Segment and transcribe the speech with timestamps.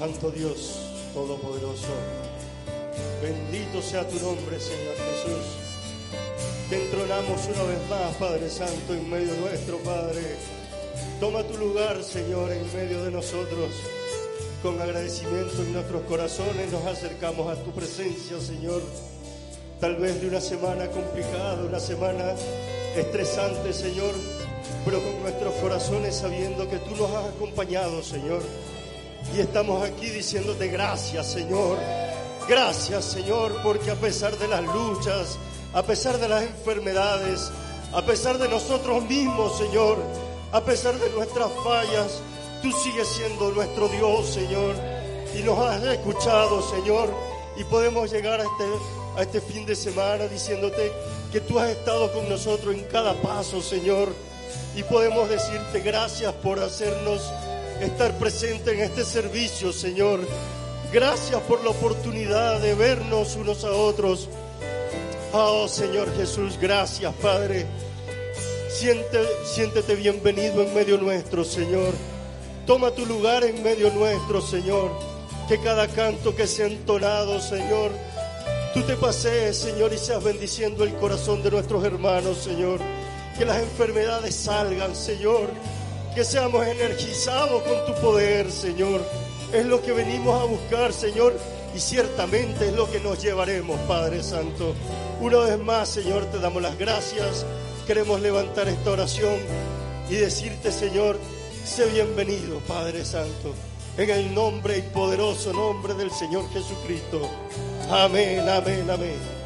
[0.00, 0.78] Santo Dios
[1.12, 1.92] Todopoderoso,
[3.20, 5.44] bendito sea tu nombre, Señor Jesús.
[6.70, 10.22] Te entronamos una vez más, Padre Santo, en medio nuestro, Padre.
[11.20, 13.74] Toma tu lugar, Señor, en medio de nosotros.
[14.62, 18.80] Con agradecimiento en nuestros corazones nos acercamos a tu presencia, Señor.
[19.80, 22.36] Tal vez de una semana complicada, una semana
[22.96, 24.14] estresante, Señor,
[24.82, 28.40] pero con nuestros corazones sabiendo que tú nos has acompañado, Señor.
[29.34, 31.78] Y estamos aquí diciéndote gracias, Señor.
[32.48, 35.38] Gracias, Señor, porque a pesar de las luchas,
[35.72, 37.52] a pesar de las enfermedades,
[37.92, 39.98] a pesar de nosotros mismos, Señor,
[40.50, 42.20] a pesar de nuestras fallas,
[42.60, 44.74] tú sigues siendo nuestro Dios, Señor.
[45.38, 47.14] Y nos has escuchado, Señor.
[47.56, 48.64] Y podemos llegar a este,
[49.16, 50.92] a este fin de semana diciéndote
[51.30, 54.08] que tú has estado con nosotros en cada paso, Señor.
[54.74, 57.22] Y podemos decirte gracias por hacernos
[57.82, 60.20] estar presente en este servicio, Señor.
[60.92, 64.28] Gracias por la oportunidad de vernos unos a otros.
[65.32, 67.66] Oh, Señor Jesús, gracias, Padre.
[68.68, 71.94] Siente, siéntete bienvenido en medio nuestro, Señor.
[72.66, 74.90] Toma tu lugar en medio nuestro, Señor.
[75.48, 77.90] Que cada canto que sea entonado, Señor,
[78.74, 82.78] tú te pasees, Señor, y seas bendiciendo el corazón de nuestros hermanos, Señor.
[83.38, 85.48] Que las enfermedades salgan, Señor
[86.14, 89.00] que seamos energizados con tu poder, Señor.
[89.52, 91.36] Es lo que venimos a buscar, Señor,
[91.74, 94.74] y ciertamente es lo que nos llevaremos, Padre Santo.
[95.20, 97.44] Una vez más, Señor, te damos las gracias.
[97.86, 99.38] Queremos levantar esta oración
[100.08, 101.18] y decirte, Señor,
[101.64, 103.54] sé bienvenido, Padre Santo,
[103.96, 107.28] en el nombre y poderoso nombre del Señor Jesucristo.
[107.90, 109.39] Amén, amén, amén.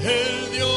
[0.00, 0.67] El Dios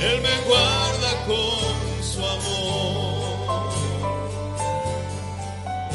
[0.00, 3.24] Él me guarda con su amor.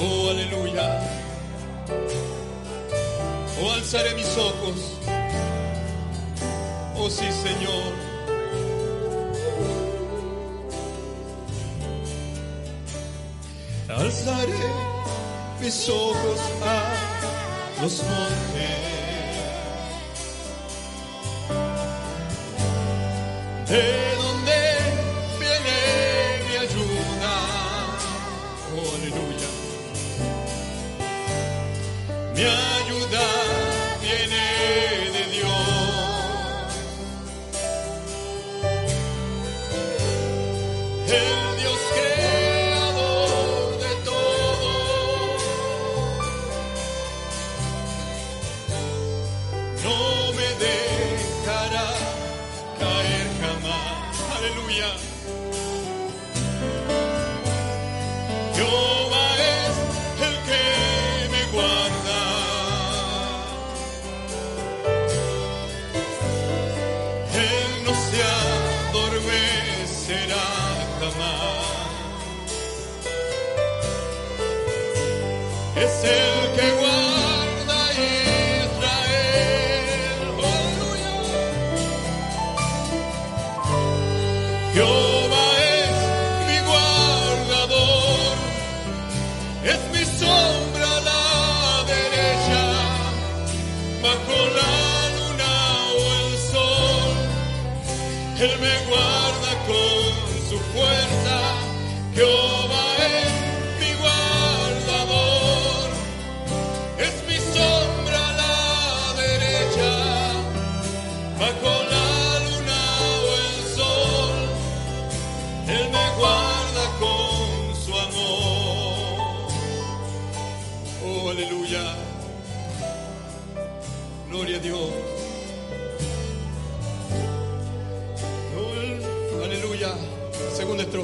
[0.01, 1.01] Oh, aleluya.
[3.61, 4.97] Oh, alzaré mis ojos.
[6.95, 7.93] Oh, sí, Señor.
[13.89, 14.53] Alzaré
[15.59, 18.68] mis ojos a los montes.
[23.69, 24.08] ¿De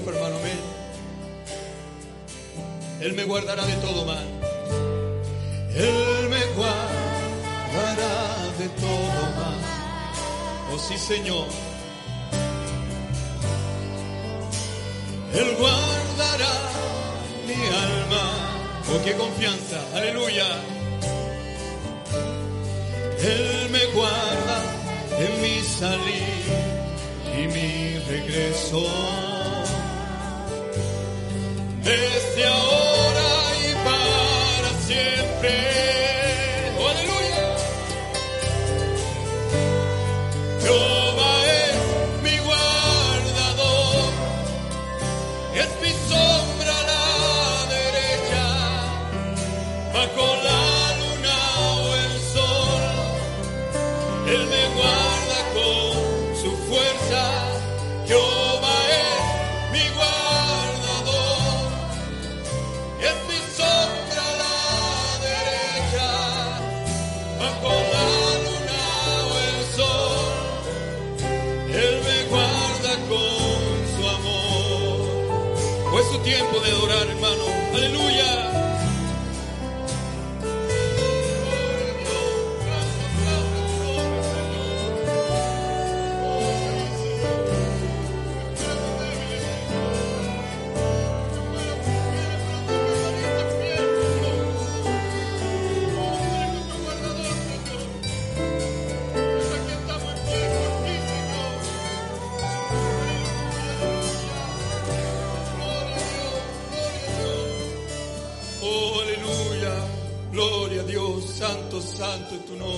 [0.07, 0.35] Hermano.
[3.01, 4.25] Él me guardará de todo mal.
[5.75, 8.15] Él me guardará
[8.57, 9.59] de todo mal.
[10.73, 11.45] Oh, sí, Señor.
[15.33, 16.53] Él guardará
[17.47, 18.25] mi alma.
[18.89, 19.79] Oh, qué confianza.
[19.93, 20.47] Aleluya.
[23.21, 24.57] Él me guarda
[25.19, 26.45] en mi salir
[27.37, 29.24] y mi regreso.
[31.85, 32.64] Desde ahora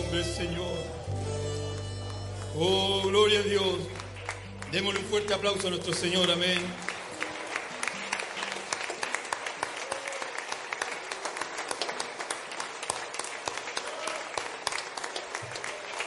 [0.09, 0.77] Señor.
[2.57, 3.75] Oh, gloria a Dios.
[4.71, 6.31] Démosle un fuerte aplauso a nuestro Señor.
[6.31, 6.59] Amén.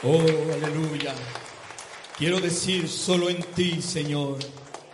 [0.03, 1.13] Oh, aleluya.
[2.17, 4.39] Quiero decir, solo en ti, Señor,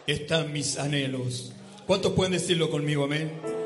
[0.05, 1.53] están mis anhelos.
[1.85, 3.05] ¿Cuántos pueden decirlo conmigo?
[3.05, 3.56] Amén.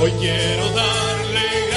[0.00, 1.67] Hoy quiero darle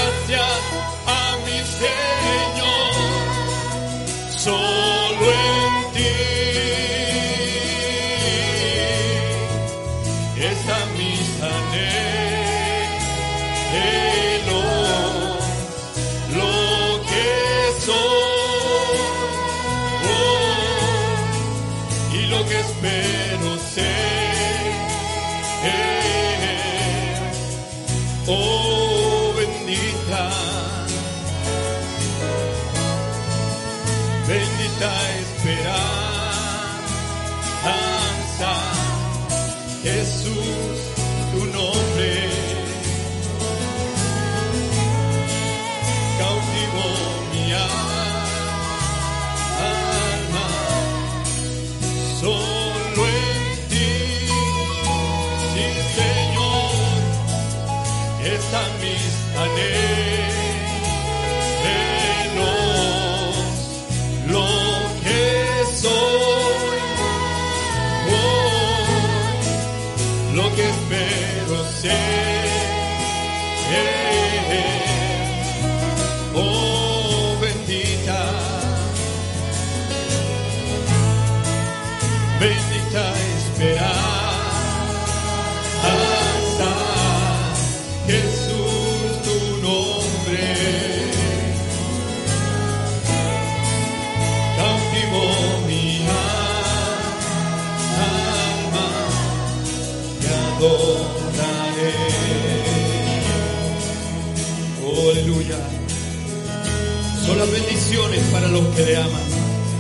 [108.52, 109.22] los que le aman.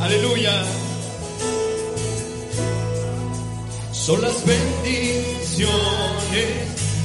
[0.02, 0.64] Aleluya.
[3.92, 5.68] Son las bendiciones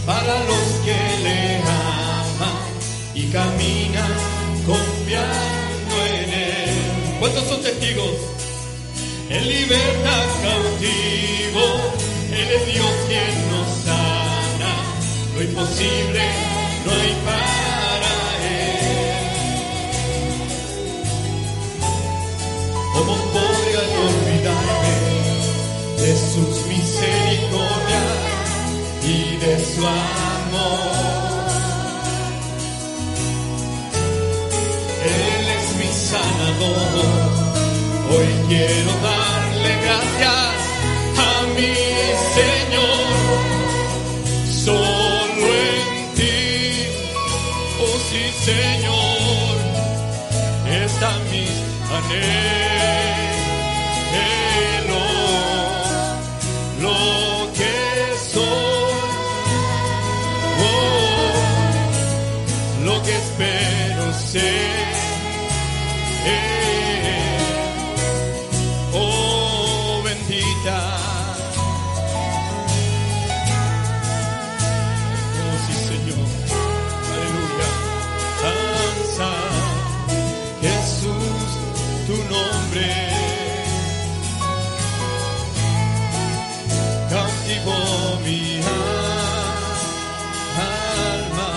[0.07, 2.57] para los que le aman
[3.15, 4.13] y caminan
[4.67, 6.71] confiando en Él.
[7.21, 8.15] ¿Cuántos son testigos?
[9.29, 11.65] Él liberta cautivo,
[12.33, 14.73] Él es Dios quien nos sana.
[15.35, 16.23] Lo imposible
[16.85, 17.46] no hay para
[29.77, 31.47] su amor?
[35.05, 37.11] Él es mi sanador.
[38.13, 40.57] Hoy quiero darle gracias
[41.29, 41.75] a mi
[42.39, 43.41] Señor.
[44.65, 45.87] Solo en
[46.17, 46.39] ti,
[47.83, 49.55] oh sí Señor,
[50.85, 51.57] están mis
[51.99, 52.27] anhelos,
[68.95, 70.79] Oh, bendita.
[75.43, 76.27] Oh, sí, Señor.
[77.13, 77.69] Aleluya.
[78.43, 79.31] Danza,
[80.61, 81.49] Jesús,
[82.07, 82.89] tu nombre.
[87.11, 87.79] Cautivó
[88.25, 88.41] mi
[90.57, 91.49] alma.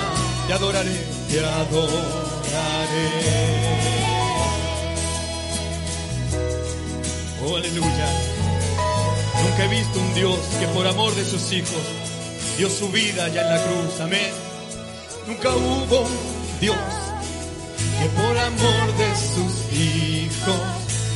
[0.48, 0.98] Te adoraré,
[1.30, 2.29] te adoraré.
[7.46, 8.08] Oh, aleluya.
[9.44, 11.84] Nunca he visto un Dios que por amor de sus hijos
[12.58, 14.00] dio su vida allá en la cruz.
[14.02, 14.32] Amén.
[15.28, 16.08] Nunca hubo
[16.60, 16.76] Dios
[18.00, 20.60] que por amor de sus hijos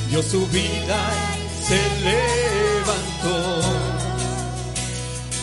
[0.09, 0.97] dio su vida
[1.37, 3.61] y se levantó.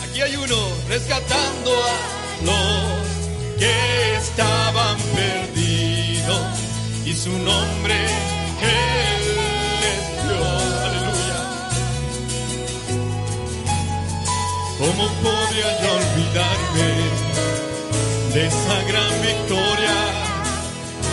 [0.03, 5.70] Aquí hay uno rescatando a los que estaban perdidos
[7.11, 7.95] y su nombre
[8.61, 9.23] Él
[9.91, 10.63] es Dios.
[10.87, 11.39] Aleluya.
[14.79, 16.89] ¿Cómo podría yo olvidarme
[18.33, 19.97] de esa gran victoria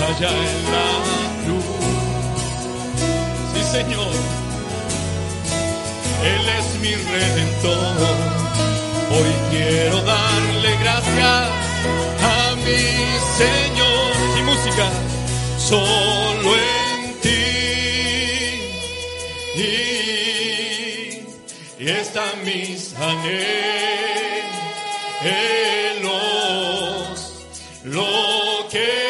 [0.09, 0.89] allá en la
[1.45, 1.79] cruz?
[3.53, 4.15] Sí, Señor.
[6.33, 7.97] Él es mi redentor.
[9.11, 11.49] Hoy quiero darle gracias
[12.23, 12.83] a mi
[13.41, 14.13] Señor.
[14.39, 15.08] Y música
[15.69, 17.45] solo en ti.
[19.55, 19.63] Y,
[21.79, 23.33] y esta mis anhelos,
[27.85, 29.08] lo que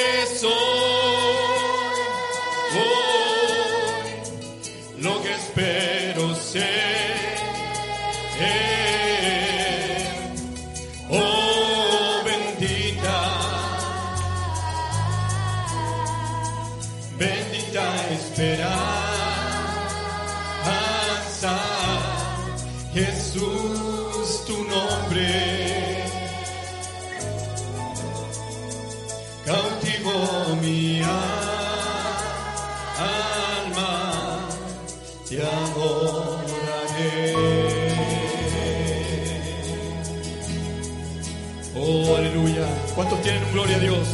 [42.99, 44.09] ¿Cuántos tienen un gloria a Dios?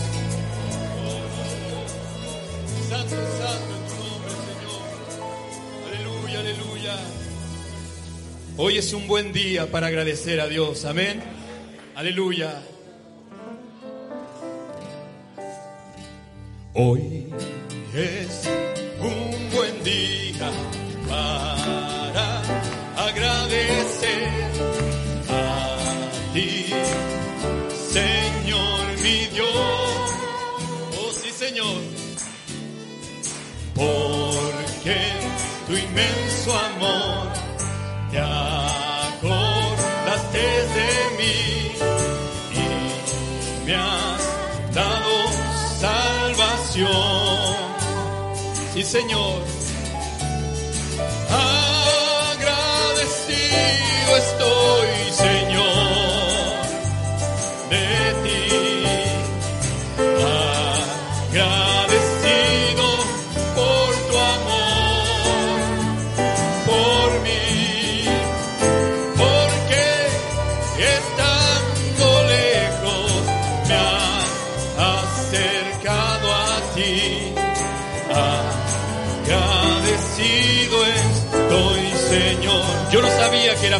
[2.87, 4.83] Santo, santo es tu nombre, Señor.
[5.88, 6.97] Aleluya, aleluya.
[8.59, 10.85] Hoy es un buen día para agradecer a Dios.
[10.85, 11.23] Amén.
[11.94, 12.61] Aleluya.
[16.75, 17.33] Hoy
[17.94, 18.51] es
[48.85, 49.54] Señor.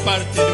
[0.05, 0.54] parte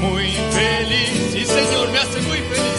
[0.00, 1.30] muy feliz.
[1.32, 2.73] Sí, Señor, me hace muy feliz.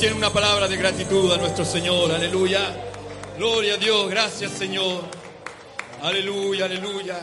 [0.00, 2.10] Escuchen una palabra de gratitud a nuestro Señor.
[2.10, 2.74] Aleluya.
[3.36, 4.08] Gloria a Dios.
[4.08, 5.02] Gracias, Señor.
[6.00, 7.20] Aleluya, aleluya.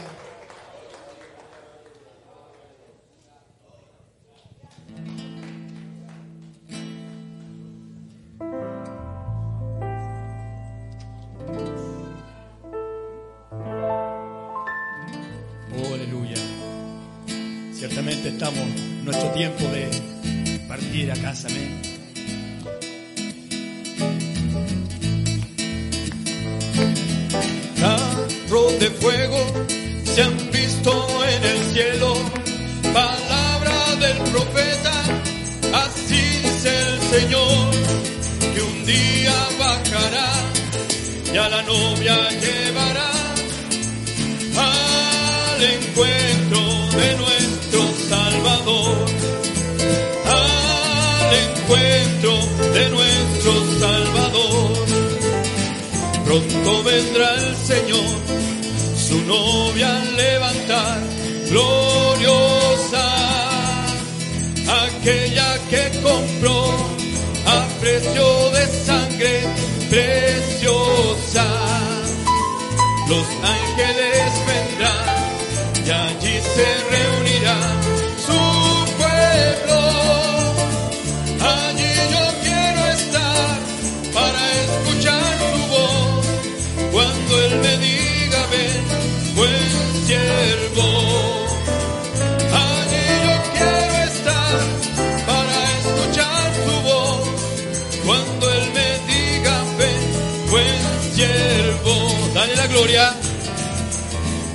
[102.78, 103.12] gloria,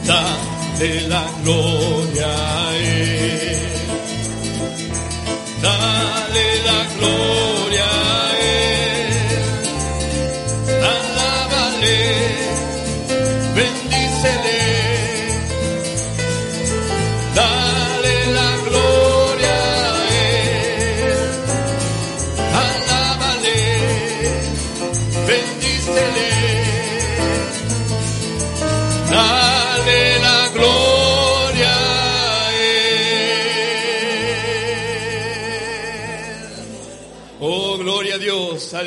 [0.07, 3.32] dale la gloria a Él.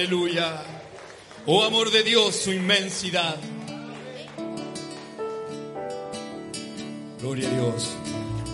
[0.06, 0.62] aleluya.
[1.48, 3.38] Oh amor de Dios, su inmensidad.
[7.20, 7.96] Gloria a Dios.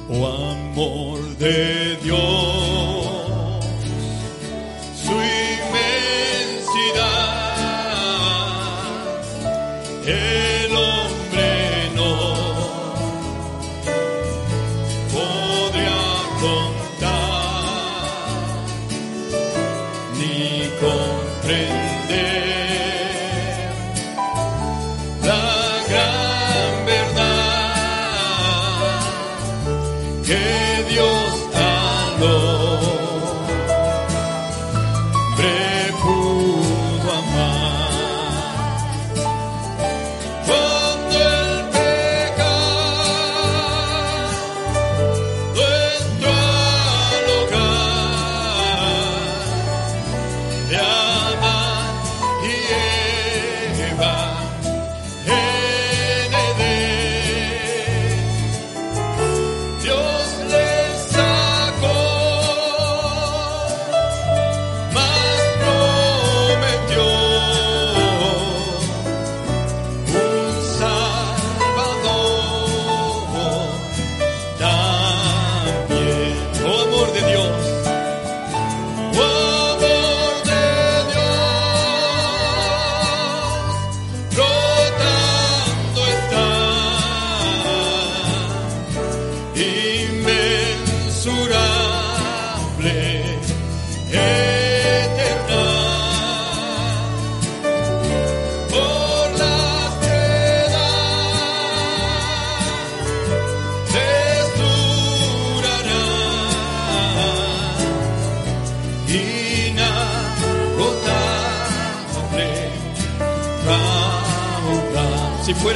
[0.09, 3.20] Oh amor de Dios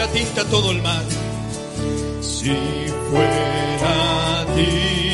[0.08, 1.04] tinta todo el mar,
[2.22, 2.54] si
[3.10, 5.05] fuera ti.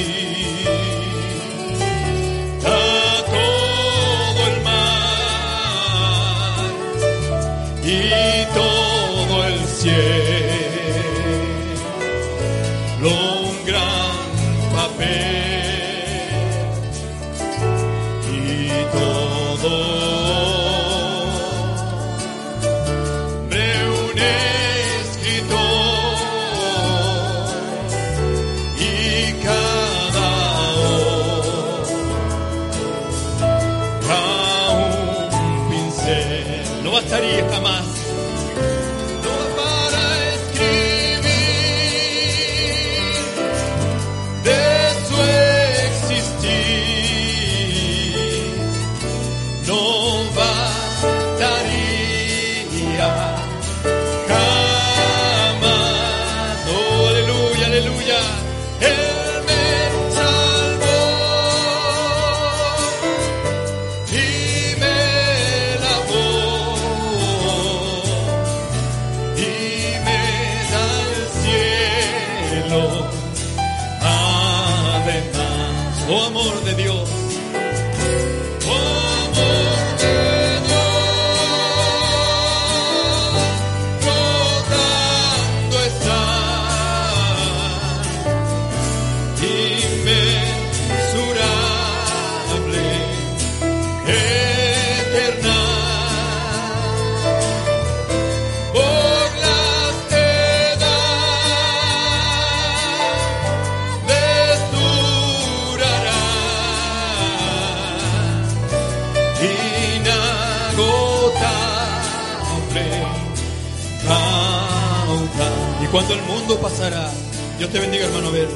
[116.61, 117.09] pasará.
[117.57, 118.27] Dios te bendiga, hermano.
[118.27, 118.47] A ver.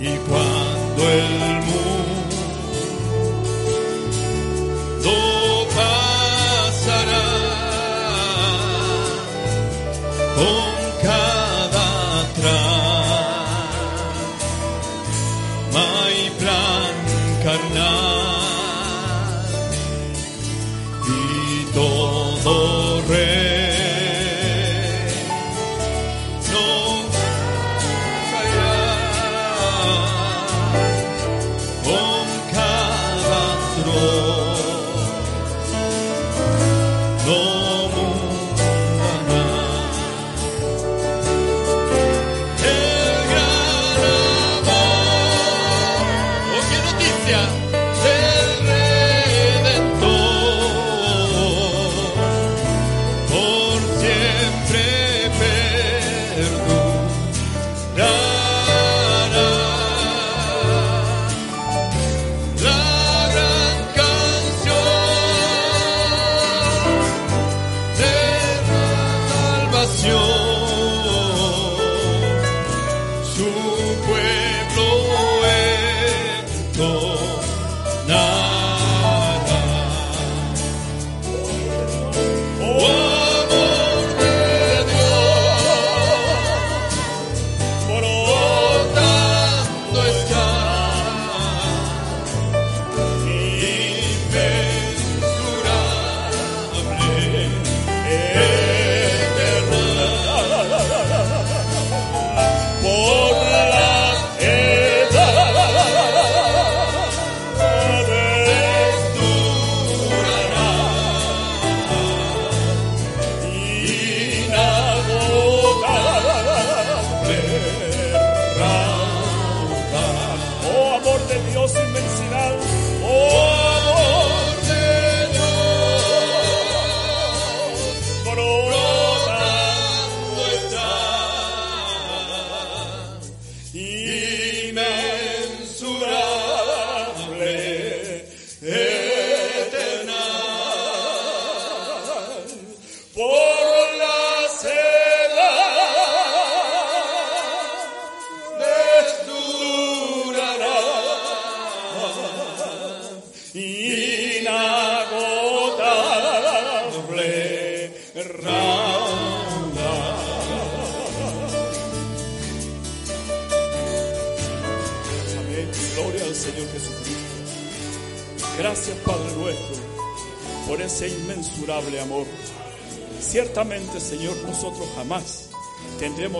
[0.00, 1.71] Y cuando el mundo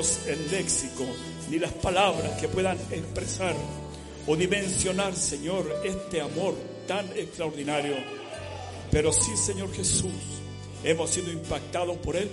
[0.03, 1.05] tenemos el léxico
[1.51, 3.55] ni las palabras que puedan expresar
[4.27, 6.55] o dimensionar, Señor, este amor
[6.87, 7.97] tan extraordinario.
[8.91, 10.13] Pero sí, Señor Jesús,
[10.85, 12.29] hemos sido impactados por Él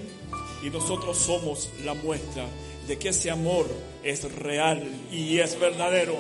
[0.64, 2.46] y nosotros somos la muestra
[2.88, 3.68] de que ese amor
[4.04, 6.16] es real y es verdadero.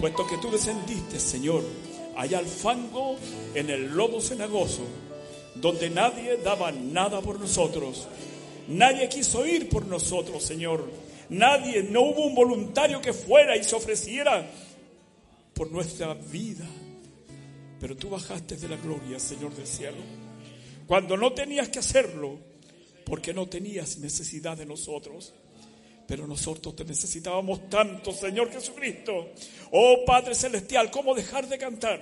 [0.00, 1.62] Puesto que tú descendiste, Señor,
[2.16, 3.16] allá al fango,
[3.54, 4.82] en el lobo cenagoso,
[5.54, 8.06] donde nadie daba nada por nosotros
[8.68, 10.88] Nadie quiso ir por nosotros, Señor.
[11.30, 14.48] Nadie, no hubo un voluntario que fuera y se ofreciera
[15.54, 16.66] por nuestra vida.
[17.80, 19.98] Pero tú bajaste de la gloria, Señor del cielo,
[20.86, 22.38] cuando no tenías que hacerlo,
[23.04, 25.32] porque no tenías necesidad de nosotros.
[26.06, 29.30] Pero nosotros te necesitábamos tanto, Señor Jesucristo.
[29.72, 32.00] Oh Padre Celestial, ¿cómo dejar de cantar?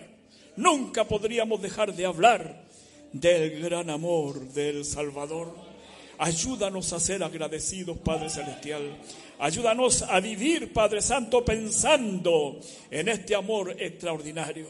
[0.56, 2.64] Nunca podríamos dejar de hablar
[3.12, 5.75] del gran amor del Salvador.
[6.18, 8.98] Ayúdanos a ser agradecidos, Padre Celestial.
[9.38, 12.58] Ayúdanos a vivir, Padre Santo, pensando
[12.90, 14.68] en este amor extraordinario.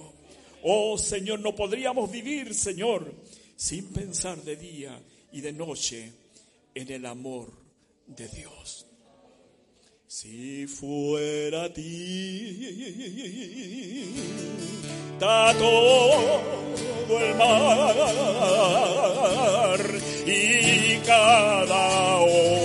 [0.63, 3.15] Oh Señor, no podríamos vivir, Señor,
[3.55, 5.01] sin pensar de día
[5.33, 6.13] y de noche
[6.75, 7.53] en el amor
[8.07, 8.87] de Dios.
[10.09, 11.83] Si fuera a ti,
[15.17, 16.43] está todo
[17.09, 17.97] el mar
[20.27, 22.57] y cada hoja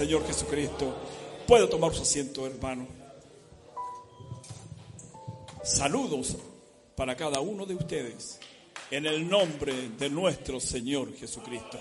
[0.00, 0.94] Señor Jesucristo.
[1.46, 2.88] Puede tomar su asiento, hermano.
[5.62, 6.38] Saludos
[6.96, 8.40] para cada uno de ustedes
[8.90, 11.78] en el nombre de nuestro Señor Jesucristo.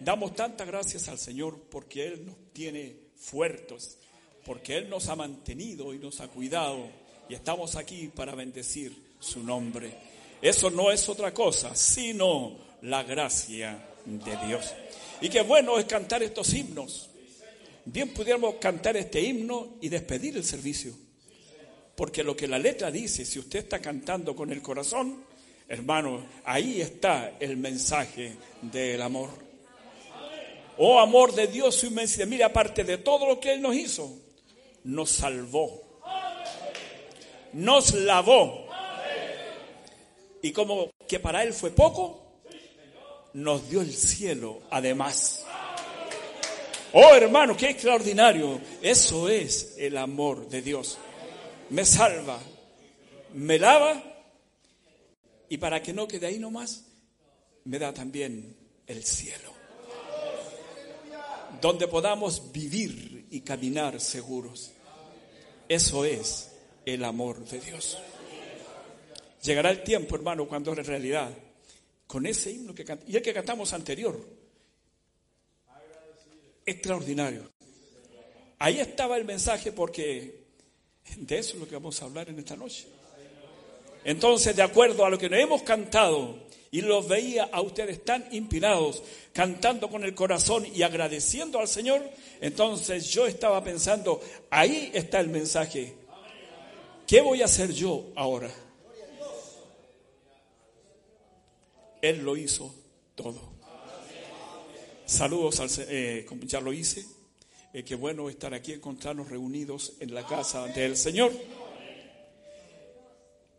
[0.00, 3.98] Damos tantas gracias al Señor porque Él nos tiene fuertes,
[4.44, 6.88] porque Él nos ha mantenido y nos ha cuidado
[7.28, 9.96] y estamos aquí para bendecir su nombre.
[10.42, 14.74] Eso no es otra cosa, sino la gracia de Dios.
[15.22, 17.08] Y qué bueno es cantar estos himnos.
[17.84, 20.92] Bien pudiéramos cantar este himno y despedir el servicio.
[21.94, 25.24] Porque lo que la letra dice, si usted está cantando con el corazón,
[25.68, 29.30] hermano, ahí está el mensaje del amor.
[30.76, 32.26] Oh amor de Dios, su inmensidad.
[32.26, 34.10] Mire, aparte de todo lo que Él nos hizo,
[34.82, 35.82] nos salvó,
[37.52, 38.66] nos lavó.
[40.42, 42.21] Y como que para Él fue poco,
[43.34, 45.44] nos dio el cielo además.
[46.92, 48.60] Oh hermano, qué extraordinario.
[48.82, 50.98] Eso es el amor de Dios.
[51.70, 52.38] Me salva,
[53.34, 54.02] me lava
[55.48, 56.84] y para que no quede ahí nomás,
[57.64, 58.56] me da también
[58.86, 59.52] el cielo.
[61.60, 64.72] Donde podamos vivir y caminar seguros.
[65.68, 66.52] Eso es
[66.84, 67.98] el amor de Dios.
[69.42, 71.30] Llegará el tiempo, hermano, cuando en realidad,
[72.12, 74.14] con ese himno que cantamos, y el que cantamos anterior,
[76.66, 77.50] extraordinario.
[78.58, 80.44] Ahí estaba el mensaje porque
[81.16, 82.86] de eso es lo que vamos a hablar en esta noche.
[84.04, 86.36] Entonces, de acuerdo a lo que nos hemos cantado,
[86.70, 89.02] y los veía a ustedes tan inspirados,
[89.32, 92.02] cantando con el corazón y agradeciendo al Señor,
[92.42, 95.94] entonces yo estaba pensando, ahí está el mensaje.
[97.06, 98.50] ¿Qué voy a hacer yo ahora?
[102.02, 102.74] Él lo hizo
[103.14, 103.52] todo.
[105.06, 107.06] Saludos, al, eh, ya lo hice.
[107.72, 111.32] Eh, qué bueno estar aquí, encontrarnos reunidos en la casa del Señor.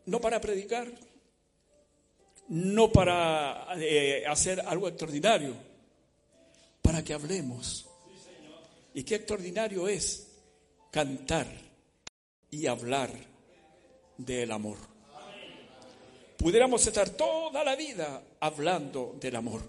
[0.06, 0.88] No para predicar,
[2.50, 5.56] no para eh, hacer algo extraordinario,
[6.82, 7.88] para que hablemos.
[8.94, 10.28] Y qué extraordinario es
[10.92, 11.48] cantar
[12.52, 13.10] y hablar
[14.18, 14.78] del amor.
[16.38, 19.62] pudiéramos estar toda la vida hablando del amor.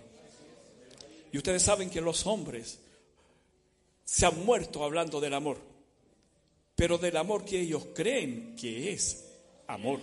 [1.30, 2.80] Y ustedes saben que los hombres
[4.04, 5.58] se han muerto hablando del amor,
[6.74, 9.26] pero del amor que ellos creen que es
[9.68, 10.00] amor.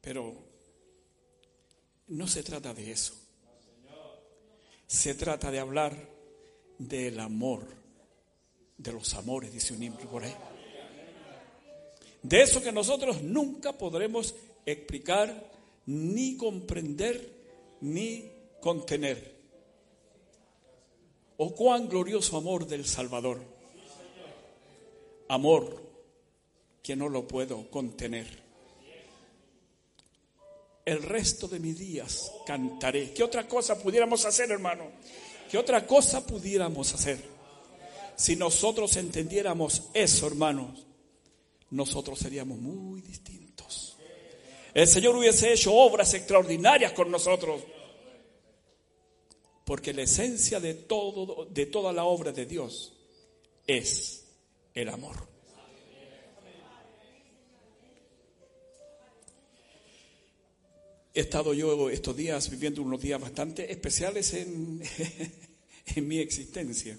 [0.00, 0.34] Pero
[2.08, 3.14] no se trata de eso.
[4.86, 5.94] Se trata de hablar
[6.78, 7.66] del amor,
[8.78, 10.34] de los amores, dice un himno por ahí.
[12.22, 14.34] De eso que nosotros nunca podremos
[14.66, 15.52] explicar,
[15.86, 17.30] ni comprender,
[17.80, 19.34] ni contener.
[21.36, 23.42] Oh, cuán glorioso amor del Salvador.
[25.28, 25.82] Amor
[26.82, 28.44] que no lo puedo contener
[30.84, 33.12] el resto de mis días cantaré.
[33.12, 34.90] ¿Qué otra cosa pudiéramos hacer, hermano?
[35.50, 37.22] ¿Qué otra cosa pudiéramos hacer?
[38.16, 40.86] Si nosotros entendiéramos eso, hermanos,
[41.70, 43.93] nosotros seríamos muy distintos.
[44.74, 47.62] El Señor hubiese hecho obras extraordinarias con nosotros.
[49.64, 52.92] Porque la esencia de todo de toda la obra de Dios
[53.66, 54.26] es
[54.74, 55.28] el amor.
[61.14, 64.82] He estado yo estos días viviendo unos días bastante especiales en,
[65.94, 66.98] en mi existencia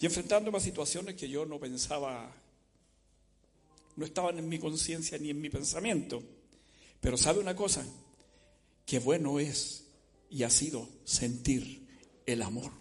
[0.00, 2.34] y enfrentándome a situaciones que yo no pensaba,
[3.96, 6.22] no estaban en mi conciencia ni en mi pensamiento.
[7.00, 7.84] Pero sabe una cosa,
[8.86, 9.84] que bueno es
[10.30, 11.86] y ha sido sentir
[12.26, 12.72] el amor.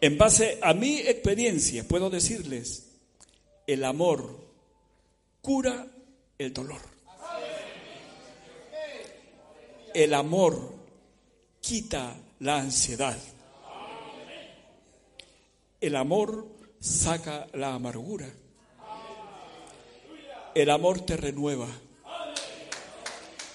[0.00, 2.88] En base a mi experiencia puedo decirles,
[3.66, 4.36] el amor
[5.40, 5.86] cura
[6.38, 6.80] el dolor.
[9.94, 10.74] El amor
[11.60, 13.16] quita la ansiedad.
[15.80, 16.48] El amor
[16.80, 18.28] saca la amargura.
[20.54, 21.68] El amor te renueva.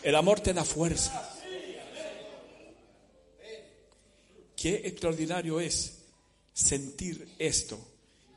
[0.03, 1.33] El amor te da fuerza.
[4.55, 5.99] Qué extraordinario es
[6.53, 7.77] sentir esto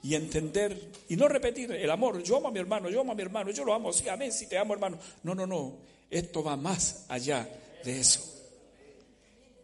[0.02, 2.22] y entender y no repetir el amor.
[2.22, 4.32] Yo amo a mi hermano, yo amo a mi hermano, yo lo amo, sí, amén,
[4.32, 4.98] si te amo hermano.
[5.22, 5.78] No, no, no.
[6.10, 7.48] Esto va más allá
[7.84, 8.20] de eso.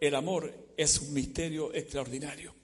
[0.01, 2.55] El amor es un misterio extraordinario.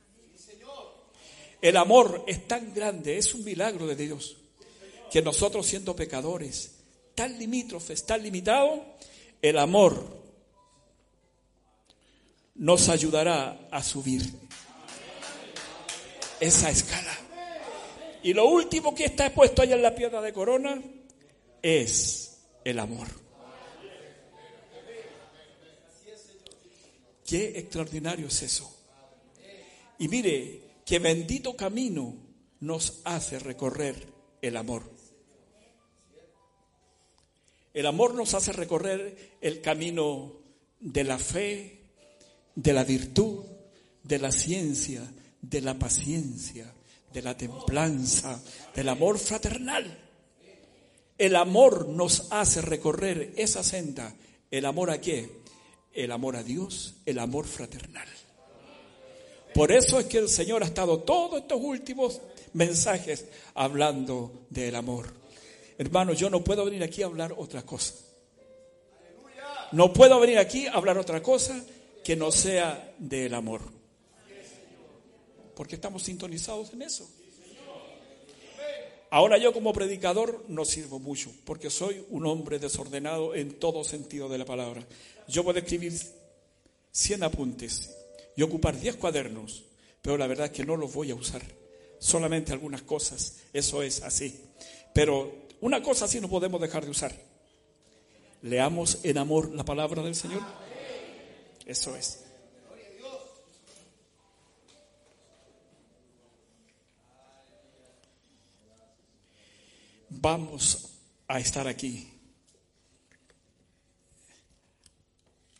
[1.60, 4.36] El amor es tan grande, es un milagro de Dios,
[5.12, 6.72] que nosotros siendo pecadores,
[7.14, 8.80] tan limítrofes, tan limitados,
[9.42, 10.22] el amor
[12.54, 14.22] nos ayudará a subir
[16.40, 17.14] esa escala.
[18.22, 20.82] Y lo último que está puesto allá en la piedra de corona
[21.60, 23.08] es el amor.
[27.26, 28.74] Qué extraordinario es eso.
[29.98, 32.16] Y mire, qué bendito camino
[32.60, 34.06] nos hace recorrer
[34.40, 34.91] el amor.
[37.74, 40.32] El amor nos hace recorrer el camino
[40.80, 41.80] de la fe,
[42.54, 43.44] de la virtud,
[44.02, 45.02] de la ciencia,
[45.40, 46.72] de la paciencia,
[47.12, 48.42] de la templanza,
[48.74, 49.98] del amor fraternal.
[51.18, 54.14] El amor nos hace recorrer esa senda.
[54.50, 55.42] ¿El amor a qué?
[55.94, 58.08] el amor a Dios, el amor fraternal.
[59.54, 62.20] Por eso es que el Señor ha estado todos estos últimos
[62.54, 65.21] mensajes hablando del amor.
[65.78, 67.94] Hermanos, yo no puedo venir aquí a hablar otra cosa.
[69.72, 71.64] No puedo venir aquí a hablar otra cosa
[72.04, 73.62] que no sea del amor.
[75.54, 77.08] Porque estamos sintonizados en eso.
[79.10, 84.28] Ahora yo como predicador no sirvo mucho, porque soy un hombre desordenado en todo sentido
[84.28, 84.86] de la palabra.
[85.28, 85.92] Yo puedo escribir
[86.92, 87.90] 100 apuntes
[88.36, 89.64] y ocupar 10 cuadernos,
[90.00, 91.42] pero la verdad es que no los voy a usar.
[91.98, 94.40] Solamente algunas cosas, eso es así.
[94.94, 97.12] Pero una cosa sí no podemos dejar de usar.
[98.42, 100.42] Leamos en amor la palabra del Señor.
[101.64, 102.22] Eso es.
[110.22, 110.88] vamos
[111.26, 112.08] a estar aquí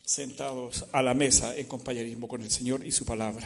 [0.05, 3.45] sentados a la mesa en compañerismo con el Señor y su palabra.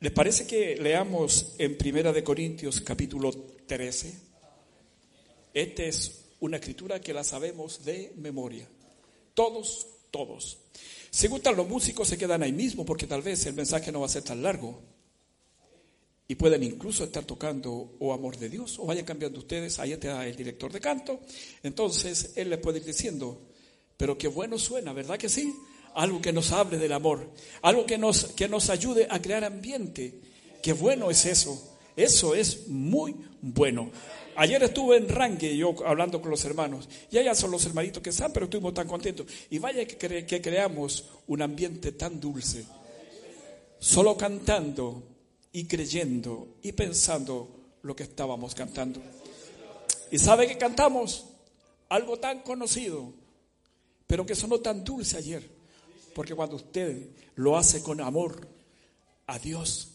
[0.00, 3.32] ¿Les parece que leamos en Primera de Corintios capítulo
[3.66, 4.31] 13?
[5.54, 8.68] Esta es una escritura que la sabemos de memoria.
[9.34, 10.58] Todos, todos.
[11.10, 14.06] Si gustan los músicos se quedan ahí mismo porque tal vez el mensaje no va
[14.06, 14.80] a ser tan largo
[16.26, 20.26] y pueden incluso estar tocando o amor de Dios o vayan cambiando ustedes, ahí está
[20.26, 21.20] el director de canto,
[21.62, 23.42] entonces él les puede ir diciendo,
[23.98, 25.54] pero qué bueno suena, ¿verdad que sí?
[25.94, 27.30] Algo que nos hable del amor,
[27.60, 30.18] algo que nos, que nos ayude a crear ambiente,
[30.62, 33.90] qué bueno es eso, Eso es muy bueno.
[34.36, 38.10] Ayer estuve en Rangue, yo hablando con los hermanos, y allá son los hermanitos que
[38.10, 39.26] están, pero estuvimos tan contentos.
[39.50, 42.64] Y vaya que, que creamos un ambiente tan dulce,
[43.78, 45.02] solo cantando
[45.52, 49.00] y creyendo y pensando lo que estábamos cantando.
[50.10, 51.26] ¿Y sabe que cantamos?
[51.90, 53.12] Algo tan conocido,
[54.06, 55.46] pero que sonó tan dulce ayer.
[56.14, 58.48] Porque cuando usted lo hace con amor
[59.26, 59.91] a Dios,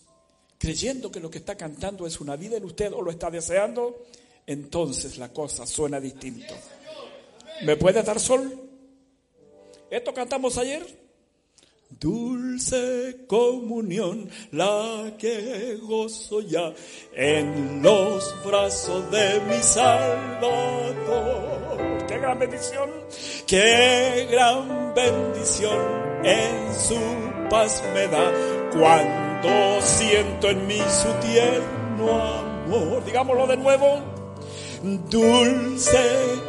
[0.58, 4.06] creyendo que lo que está cantando es una vida en usted o lo está deseando,
[4.46, 6.54] entonces la cosa suena distinto.
[7.64, 8.68] ¿Me puede dar sol?
[9.90, 10.86] ¿Esto cantamos ayer?
[11.90, 16.74] Dulce comunión, la que gozo ya
[17.14, 20.98] en los brazos de mi Salvador.
[22.08, 22.92] ¡Qué gran bendición!
[23.48, 25.80] ¡Qué gran bendición
[26.26, 27.00] en su
[27.50, 28.34] paz me da
[28.74, 29.27] cuando
[29.82, 33.04] siento en mí su tierno amor!
[33.06, 34.00] Digámoslo de nuevo.
[34.84, 35.98] Dulce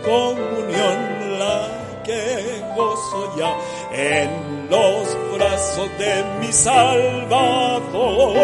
[0.04, 3.56] comunión, la que gozo ya
[3.92, 8.36] en los brazos de mi Salvador.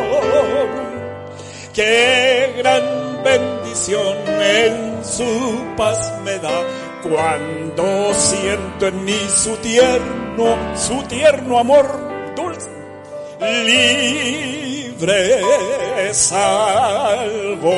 [1.74, 6.62] Qué gran bendición en su paz me da
[7.02, 12.03] cuando siento en mí su tierno, su tierno amor
[13.64, 15.40] libre,
[16.12, 17.74] salvo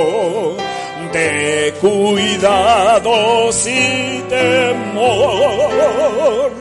[1.12, 6.52] de cuidados y temor,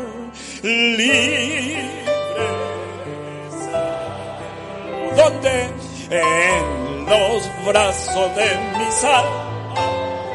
[0.63, 1.85] libre,
[5.15, 5.69] donde
[6.09, 9.25] en los brazos de mi sal,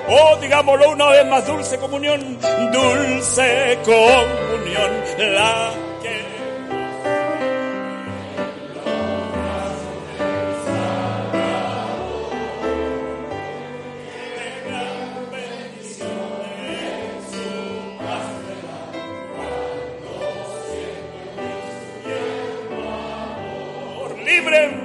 [0.09, 2.39] oh digámoslo una vez más, dulce comunión,
[2.73, 5.73] dulce comunión, la
[24.55, 24.80] es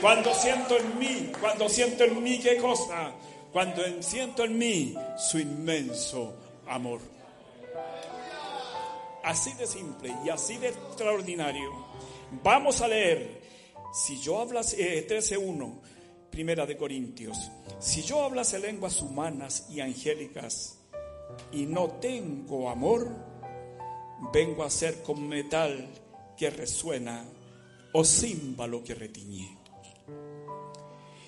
[0.00, 3.12] Cuando siento en mí, cuando siento en mí qué cosa,
[3.52, 6.34] cuando siento en mí su inmenso
[6.66, 7.00] amor.
[9.22, 11.70] Así de simple y así de extraordinario.
[12.42, 13.42] Vamos a leer,
[13.92, 15.80] si yo hablase, eh, 13.1,
[16.30, 20.78] primera de Corintios, si yo hablase lenguas humanas y angélicas
[21.52, 23.14] y no tengo amor,
[24.32, 25.90] vengo a ser como metal
[26.38, 27.22] que resuena
[27.92, 29.59] o címbalo que retiñe.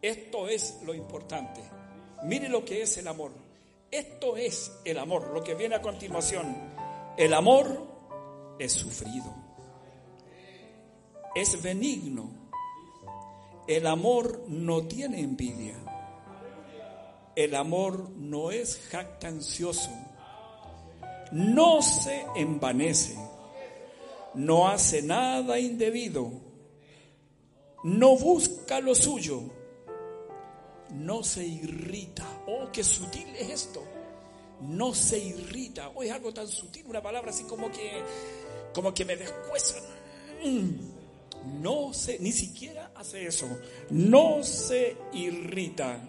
[0.00, 1.62] Esto es lo importante.
[2.24, 3.32] Mire lo que es el amor.
[3.90, 6.56] Esto es el amor, lo que viene a continuación.
[7.16, 7.86] El amor
[8.58, 9.34] es sufrido.
[11.34, 12.30] Es benigno.
[13.66, 15.76] El amor no tiene envidia.
[17.34, 19.90] El amor no es jactancioso
[21.30, 23.16] no se envanece,
[24.34, 26.30] no hace nada indebido,
[27.84, 29.42] no busca lo suyo,
[30.90, 32.24] no se irrita.
[32.46, 33.82] Oh, qué sutil es esto.
[34.60, 35.90] No se irrita.
[35.94, 38.02] Oh, es algo tan sutil, una palabra así como que,
[38.74, 39.82] como que me descuezan.
[40.44, 41.60] Mm.
[41.62, 43.46] No se, ni siquiera hace eso.
[43.90, 46.00] No se irrita.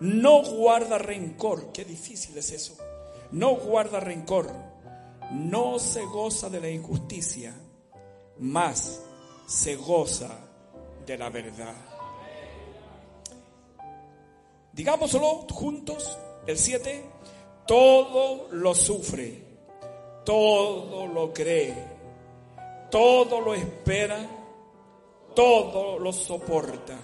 [0.00, 1.72] No guarda rencor.
[1.72, 2.76] Qué difícil es eso
[3.34, 4.48] no guarda rencor,
[5.32, 7.52] no se goza de la injusticia,
[8.38, 9.00] más
[9.46, 10.38] se goza
[11.04, 11.74] de la verdad.
[14.74, 16.18] Digámoslo juntos,
[16.48, 17.04] el 7,
[17.64, 19.40] todo lo sufre,
[20.24, 21.74] todo lo cree,
[22.90, 24.18] todo lo espera,
[25.36, 26.98] todo lo soporta.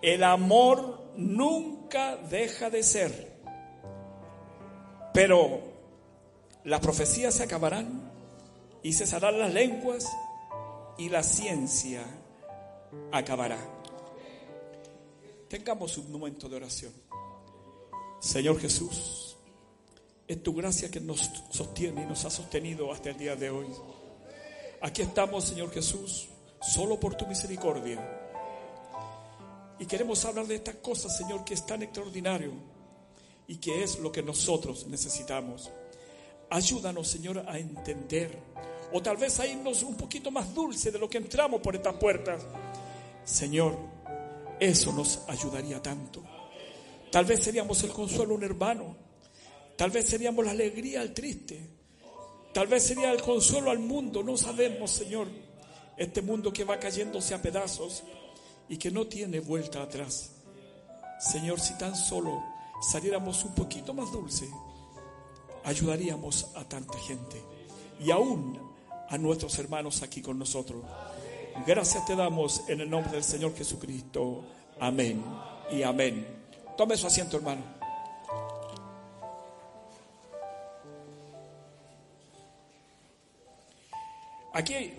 [0.00, 3.34] El amor nunca deja de ser.
[5.12, 5.60] Pero
[6.64, 8.10] las profecías se acabarán
[8.82, 10.10] y cesarán las lenguas
[10.96, 12.04] y la ciencia
[13.12, 13.73] acabará.
[15.54, 16.92] Tengamos un momento de oración.
[18.18, 19.36] Señor Jesús,
[20.26, 23.68] es tu gracia que nos sostiene y nos ha sostenido hasta el día de hoy.
[24.80, 26.26] Aquí estamos, Señor Jesús,
[26.60, 28.00] solo por tu misericordia.
[29.78, 32.50] Y queremos hablar de estas cosas, Señor, que es tan extraordinario
[33.46, 35.70] y que es lo que nosotros necesitamos.
[36.50, 38.36] Ayúdanos, Señor, a entender,
[38.92, 41.94] o tal vez a irnos un poquito más dulce de lo que entramos por estas
[41.94, 42.44] puertas.
[43.24, 43.93] Señor,
[44.60, 46.22] eso nos ayudaría tanto.
[47.10, 48.96] Tal vez seríamos el consuelo a un hermano,
[49.76, 51.60] tal vez seríamos la alegría al triste,
[52.52, 55.28] tal vez sería el consuelo al mundo, no sabemos, Señor,
[55.96, 58.02] este mundo que va cayéndose a pedazos
[58.68, 60.32] y que no tiene vuelta atrás.
[61.20, 62.42] Señor, si tan solo
[62.90, 64.48] saliéramos un poquito más dulce,
[65.64, 67.40] ayudaríamos a tanta gente
[68.00, 68.58] y aún
[69.08, 70.82] a nuestros hermanos aquí con nosotros.
[71.66, 74.44] Gracias te damos en el nombre del Señor Jesucristo.
[74.80, 75.24] Amén
[75.70, 76.26] y amén.
[76.76, 77.62] Tome su asiento, hermano.
[84.52, 84.92] Aquí,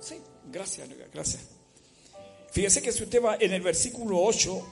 [0.00, 0.16] sí,
[0.50, 1.42] gracias, gracias.
[2.50, 4.66] Fíjese que si usted va en el versículo 8,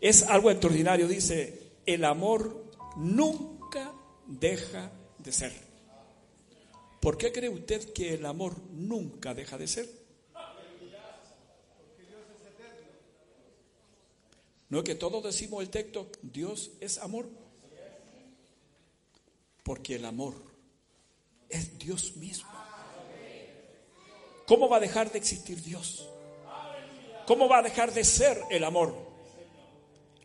[0.00, 1.06] es algo extraordinario.
[1.06, 2.64] Dice, el amor
[2.96, 3.92] nunca
[4.26, 5.52] deja de ser.
[7.00, 9.97] ¿Por qué cree usted que el amor nunca deja de ser?
[14.68, 17.28] No es que todos decimos el texto, Dios es amor.
[19.62, 20.34] Porque el amor
[21.48, 22.50] es Dios mismo.
[24.46, 26.08] ¿Cómo va a dejar de existir Dios?
[27.26, 28.94] ¿Cómo va a dejar de ser el amor?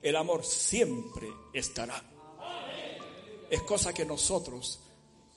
[0.02, 2.02] El amor siempre estará.
[3.50, 4.80] Es cosa que nosotros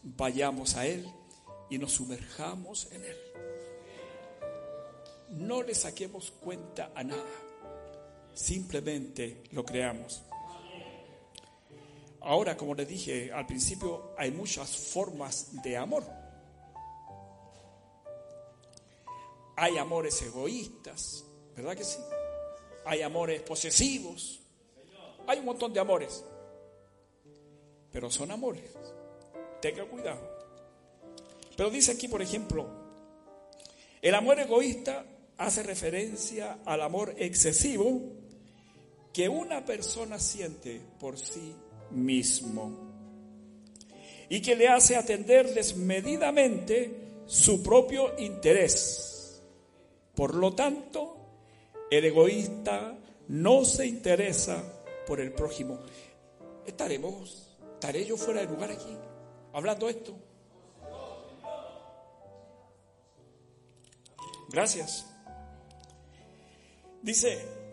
[0.02, 1.08] vayamos a Él
[1.68, 3.16] y nos sumerjamos en Él.
[5.30, 7.45] No le saquemos cuenta a nada.
[8.36, 10.22] Simplemente lo creamos.
[12.20, 16.04] Ahora, como le dije al principio, hay muchas formas de amor.
[19.56, 21.24] Hay amores egoístas,
[21.56, 21.98] ¿verdad que sí?
[22.84, 24.42] Hay amores posesivos,
[25.26, 26.22] hay un montón de amores,
[27.90, 28.70] pero son amores.
[29.62, 30.20] Tenga cuidado.
[31.56, 32.68] Pero dice aquí, por ejemplo,
[34.02, 35.06] el amor egoísta
[35.38, 38.25] hace referencia al amor excesivo
[39.16, 41.54] que una persona siente por sí
[41.92, 42.70] mismo
[44.28, 49.42] y que le hace atender desmedidamente su propio interés.
[50.14, 51.16] Por lo tanto,
[51.90, 52.98] el egoísta
[53.28, 54.62] no se interesa
[55.06, 55.78] por el prójimo.
[56.66, 58.94] Estaremos, estaré yo fuera de lugar aquí,
[59.54, 60.14] hablando esto.
[64.50, 65.06] Gracias.
[67.00, 67.65] Dice,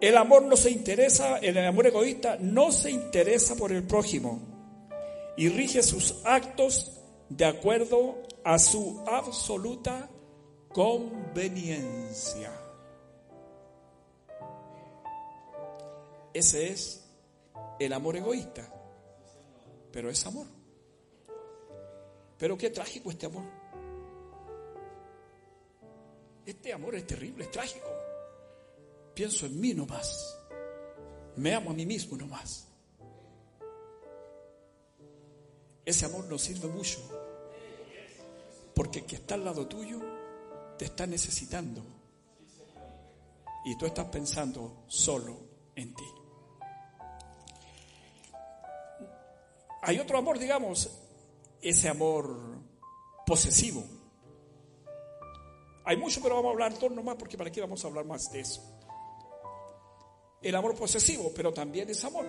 [0.00, 4.40] el amor no se interesa, el amor egoísta no se interesa por el prójimo
[5.36, 6.92] y rige sus actos
[7.28, 10.08] de acuerdo a su absoluta
[10.72, 12.52] conveniencia.
[16.32, 17.04] Ese es
[17.78, 18.72] el amor egoísta.
[19.92, 20.46] Pero es amor.
[22.38, 23.44] Pero qué trágico este amor.
[26.46, 27.97] Este amor es terrible, es trágico.
[29.18, 30.38] Pienso en mí nomás.
[31.34, 32.68] Me amo a mí mismo nomás.
[35.84, 37.00] Ese amor no sirve mucho.
[38.76, 39.98] Porque el que está al lado tuyo
[40.78, 41.82] te está necesitando.
[43.64, 45.36] Y tú estás pensando solo
[45.74, 46.04] en ti.
[49.82, 50.88] Hay otro amor, digamos,
[51.60, 52.38] ese amor
[53.26, 53.82] posesivo.
[55.84, 58.30] Hay mucho, pero vamos a hablar dos nomás porque para qué vamos a hablar más
[58.30, 58.77] de eso.
[60.42, 62.26] El amor posesivo, pero también es amor.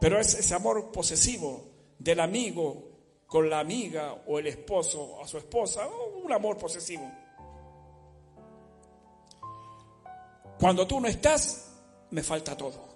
[0.00, 1.64] Pero es ese amor posesivo
[1.98, 2.88] del amigo
[3.26, 5.86] con la amiga o el esposo a su esposa,
[6.22, 7.10] un amor posesivo.
[10.58, 11.72] Cuando tú no estás,
[12.10, 12.88] me falta todo.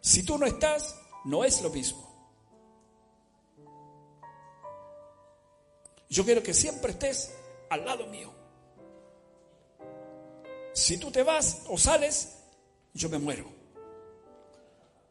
[0.00, 2.06] Si tú no estás, no es lo mismo.
[6.08, 7.34] Yo quiero que siempre estés
[7.70, 8.37] al lado mío.
[10.78, 12.28] Si tú te vas o sales,
[12.94, 13.44] yo me muero.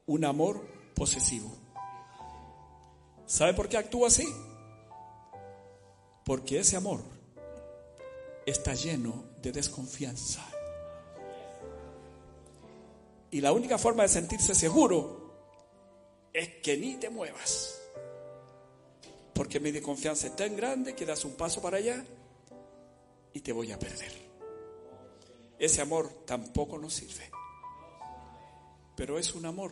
[0.05, 0.65] Un amor
[0.95, 1.51] posesivo.
[3.25, 4.25] ¿Sabe por qué actúa así?
[6.23, 7.01] Porque ese amor
[8.45, 10.41] está lleno de desconfianza.
[13.29, 15.33] Y la única forma de sentirse seguro
[16.31, 17.77] es que ni te muevas.
[19.33, 22.05] Porque mi desconfianza es tan grande que das un paso para allá
[23.33, 24.26] y te voy a perder.
[25.59, 27.29] Ese amor tampoco nos sirve.
[28.95, 29.71] Pero es un amor.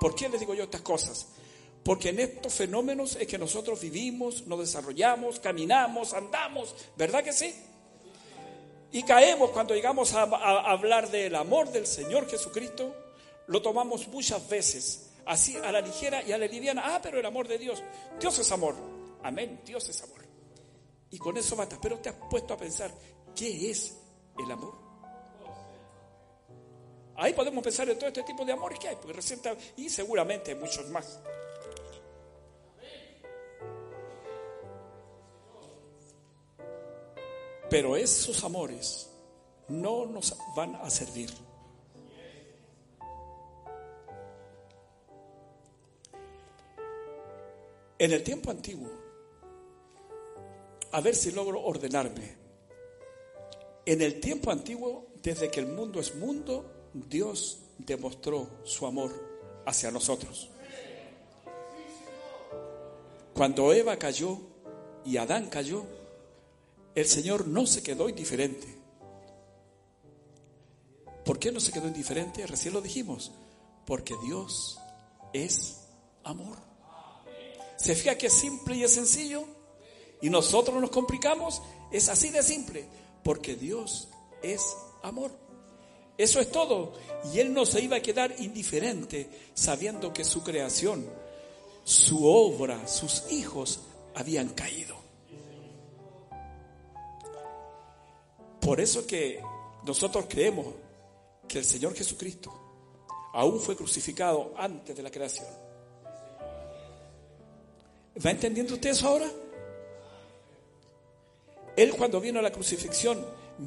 [0.00, 1.28] ¿Por qué les digo yo estas cosas?
[1.84, 6.74] Porque en estos fenómenos es que nosotros vivimos, nos desarrollamos, caminamos, andamos.
[6.96, 7.54] ¿Verdad que sí?
[8.92, 12.94] Y caemos cuando llegamos a, hablar del amor del Señor Jesucristo,
[13.46, 16.82] lo tomamos muchas veces así a la ligera y a la liviana.
[16.84, 17.82] Ah, pero el amor de Dios.
[18.20, 18.74] Dios es amor.
[19.22, 20.22] Amén, Dios es amor.
[21.10, 21.78] Y con eso basta.
[21.80, 22.92] Pero te has puesto a pensar,
[23.34, 23.96] ¿qué es
[24.38, 24.81] el amor?
[27.16, 29.40] Ahí podemos pensar en todo este tipo de amores que hay, porque recién
[29.76, 31.20] y seguramente muchos más.
[37.68, 39.08] Pero esos amores
[39.68, 41.30] no nos van a servir.
[47.98, 48.90] En el tiempo antiguo,
[50.90, 52.36] a ver si logro ordenarme.
[53.86, 59.12] En el tiempo antiguo, desde que el mundo es mundo, Dios demostró su amor
[59.66, 60.50] hacia nosotros.
[63.34, 64.38] Cuando Eva cayó
[65.04, 65.84] y Adán cayó,
[66.94, 68.82] el Señor no se quedó indiferente.
[71.24, 72.46] ¿Por qué no se quedó indiferente?
[72.46, 73.32] Recién lo dijimos.
[73.86, 74.78] Porque Dios
[75.32, 75.80] es
[76.24, 76.58] amor.
[77.76, 79.44] ¿Se fija que es simple y es sencillo?
[80.20, 81.62] Y nosotros nos complicamos.
[81.90, 82.86] Es así de simple.
[83.24, 84.08] Porque Dios
[84.42, 84.62] es
[85.02, 85.30] amor.
[86.16, 86.94] Eso es todo.
[87.32, 91.06] Y Él no se iba a quedar indiferente sabiendo que su creación,
[91.84, 93.80] su obra, sus hijos
[94.14, 94.96] habían caído.
[98.60, 99.40] Por eso que
[99.84, 100.66] nosotros creemos
[101.48, 102.52] que el Señor Jesucristo
[103.32, 105.46] aún fue crucificado antes de la creación.
[108.24, 109.28] ¿Va entendiendo usted eso ahora?
[111.76, 113.24] Él cuando vino a la crucifixión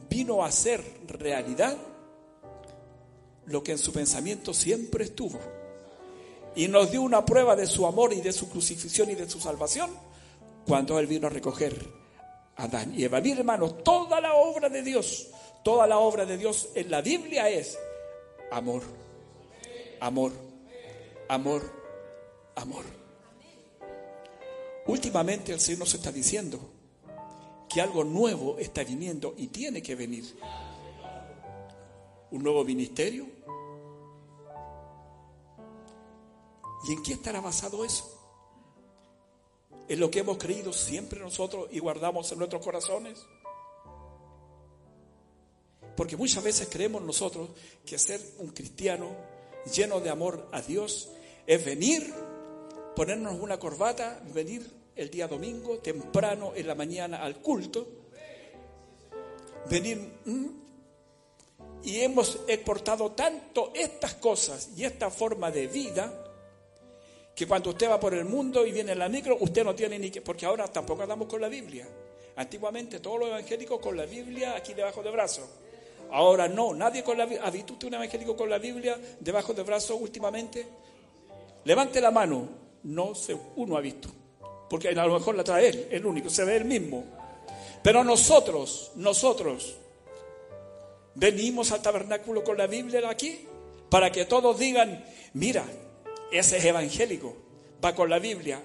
[0.10, 1.76] vino a hacer realidad
[3.48, 5.40] lo que en su pensamiento siempre estuvo.
[6.56, 9.40] Y nos dio una prueba de su amor y de su crucifixión y de su
[9.40, 9.90] salvación
[10.66, 11.76] cuando Él vino a recoger
[12.56, 13.22] Adán y Eva.
[13.22, 15.28] Mi hermano, toda la obra de Dios,
[15.64, 17.78] toda la obra de Dios en la Biblia es
[18.52, 18.84] amor,
[20.00, 20.32] amor,
[21.28, 21.62] amor,
[22.56, 22.86] amor.
[24.88, 26.60] Últimamente el Señor nos está diciendo
[27.68, 30.24] que algo nuevo está viniendo y tiene que venir.
[32.36, 33.26] Un nuevo ministerio.
[36.86, 38.12] ¿Y en qué estará basado eso?
[39.88, 43.26] ¿Es lo que hemos creído siempre nosotros y guardamos en nuestros corazones?
[45.96, 47.52] Porque muchas veces creemos nosotros
[47.86, 49.16] que ser un cristiano
[49.74, 51.12] lleno de amor a Dios
[51.48, 52.14] es venir,
[52.98, 57.88] ponernos una corbata, venir el día domingo temprano en la mañana al culto,
[59.70, 60.20] venir
[61.86, 66.12] y hemos exportado tanto estas cosas y esta forma de vida
[67.36, 70.00] que cuando usted va por el mundo y viene en la micro, usted no tiene
[70.00, 71.88] ni que, porque ahora tampoco andamos con la Biblia.
[72.38, 75.48] Antiguamente todos los evangélicos con la Biblia aquí debajo del brazo.
[76.12, 77.46] Ahora no, nadie con la Biblia.
[77.46, 80.66] ¿Ha visto usted un evangélico con la Biblia debajo del brazo últimamente?
[81.66, 82.48] Levante la mano.
[82.84, 84.10] No sé, uno ha visto.
[84.70, 87.04] Porque a lo mejor la trae él, el único, se ve el mismo.
[87.84, 89.76] Pero nosotros, nosotros,
[91.16, 93.48] venimos al tabernáculo con la Biblia aquí
[93.90, 95.66] para que todos digan, mira,
[96.32, 97.36] ese es evangélico,
[97.84, 98.62] va con la Biblia.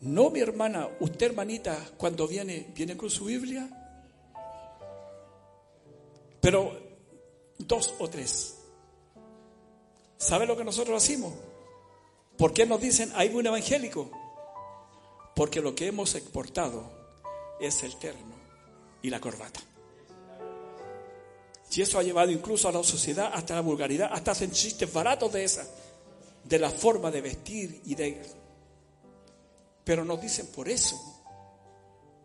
[0.00, 3.68] No, mi hermana, usted hermanita, cuando viene, viene con su Biblia.
[6.40, 6.72] Pero
[7.58, 8.56] dos o tres.
[10.16, 11.34] ¿Sabe lo que nosotros hacemos?
[12.38, 14.10] ¿Por qué nos dicen hay un evangélico?
[15.34, 16.90] Porque lo que hemos exportado
[17.60, 18.29] es el terno
[19.02, 19.60] y la corbata.
[21.72, 25.32] Y eso ha llevado incluso a la sociedad hasta la vulgaridad, hasta hacen chistes baratos
[25.32, 25.66] de esa,
[26.44, 28.20] de la forma de vestir y de...
[29.84, 30.96] Pero nos dicen por eso,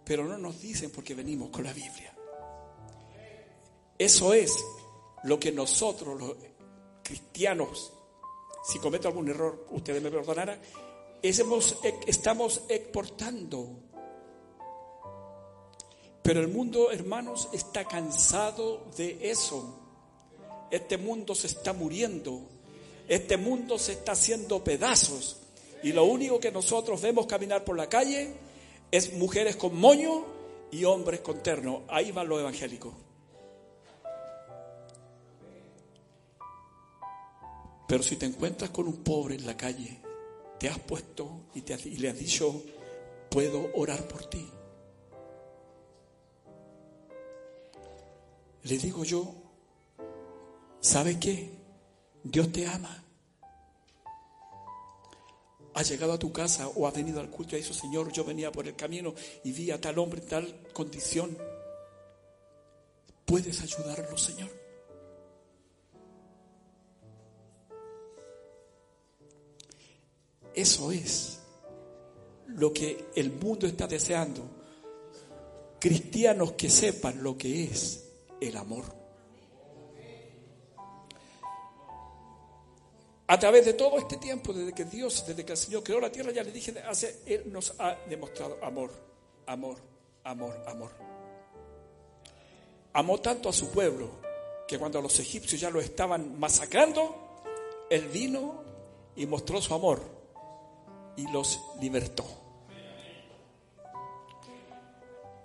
[0.04, 2.14] pero no nos dicen porque venimos con la Biblia.
[3.98, 4.52] Eso es
[5.24, 6.36] lo que nosotros los
[7.04, 7.94] cristianos,
[8.68, 10.60] si cometo algún error, ustedes me perdonarán,
[11.22, 13.85] estamos exportando
[16.26, 19.76] pero el mundo, hermanos, está cansado de eso.
[20.72, 22.42] Este mundo se está muriendo.
[23.08, 25.38] Este mundo se está haciendo pedazos.
[25.84, 28.34] Y lo único que nosotros vemos caminar por la calle
[28.90, 30.26] es mujeres con moño
[30.72, 31.84] y hombres con terno.
[31.88, 32.92] Ahí va lo evangélico.
[37.88, 40.02] Pero si te encuentras con un pobre en la calle,
[40.58, 42.64] te has puesto y, te y le has dicho,
[43.30, 44.50] puedo orar por ti.
[48.66, 49.32] Le digo yo,
[50.80, 51.52] ¿sabe qué?
[52.24, 53.04] Dios te ama.
[55.76, 58.24] Ha llegado a tu casa o ha venido al culto y ha dicho, Señor, yo
[58.24, 59.14] venía por el camino
[59.44, 61.38] y vi a tal hombre en tal condición.
[63.26, 64.50] ¿Puedes ayudarlo, Señor?
[70.56, 71.40] Eso es
[72.48, 74.42] lo que el mundo está deseando.
[75.80, 78.05] Cristianos que sepan lo que es
[78.42, 78.86] el amor.
[83.28, 86.12] A través de todo este tiempo, desde que Dios, desde que el Señor creó la
[86.12, 88.92] tierra, ya le dije, hace, Él nos ha demostrado amor,
[89.48, 89.78] amor,
[90.24, 90.92] amor, amor.
[92.94, 94.10] Amó tanto a su pueblo
[94.68, 97.42] que cuando los egipcios ya lo estaban masacrando,
[97.90, 98.64] Él vino
[99.16, 100.02] y mostró su amor
[101.16, 102.26] y los libertó.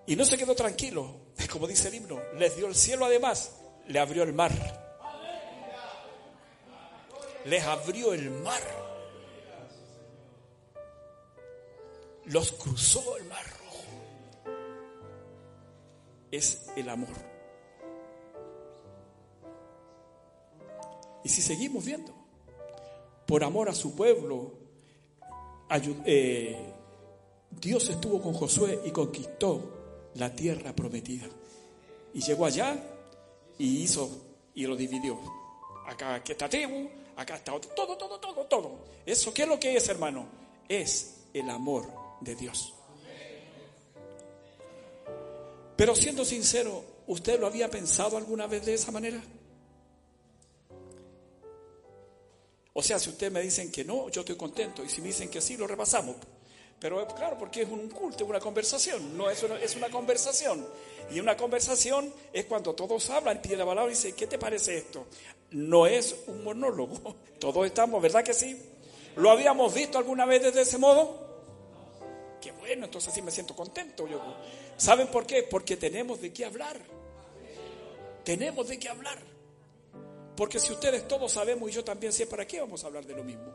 [0.07, 1.15] Y no se quedó tranquilo,
[1.49, 3.53] como dice el himno, les dio el cielo además,
[3.87, 4.53] le abrió el mar.
[7.45, 8.63] Les abrió el mar.
[12.27, 14.53] Los cruzó el mar rojo.
[16.31, 17.09] Es el amor.
[21.25, 22.13] Y si seguimos viendo,
[23.27, 24.53] por amor a su pueblo,
[26.05, 26.73] eh,
[27.51, 29.80] Dios estuvo con Josué y conquistó
[30.15, 31.27] la tierra prometida.
[32.13, 32.77] Y llegó allá
[33.59, 34.11] y hizo
[34.55, 35.19] y lo dividió.
[35.87, 38.79] Acá, está tribu, acá está otro, todo, todo, todo, todo.
[39.07, 40.27] ¿Eso qué es lo que es, hermano?
[40.69, 41.87] Es el amor
[42.21, 42.75] de Dios.
[45.77, 49.23] Pero siendo sincero, ¿usted lo había pensado alguna vez de esa manera?
[52.73, 54.85] O sea, si ustedes me dicen que no, yo estoy contento.
[54.85, 56.17] Y si me dicen que sí, lo repasamos.
[56.81, 60.67] Pero claro, porque es un culto, una conversación, no es una, es una conversación.
[61.11, 64.79] Y una conversación es cuando todos hablan, pide la palabra y dice, ¿qué te parece
[64.79, 65.07] esto?
[65.51, 68.59] No es un monólogo, todos estamos, ¿verdad que sí?
[69.17, 71.29] ¿Lo habíamos visto alguna vez desde ese modo?
[72.41, 74.09] Qué bueno, entonces sí me siento contento.
[74.79, 75.43] ¿Saben por qué?
[75.43, 76.81] Porque tenemos de qué hablar.
[78.25, 79.19] Tenemos de qué hablar.
[80.35, 83.15] Porque si ustedes todos sabemos y yo también sé, ¿para qué vamos a hablar de
[83.15, 83.53] lo mismo?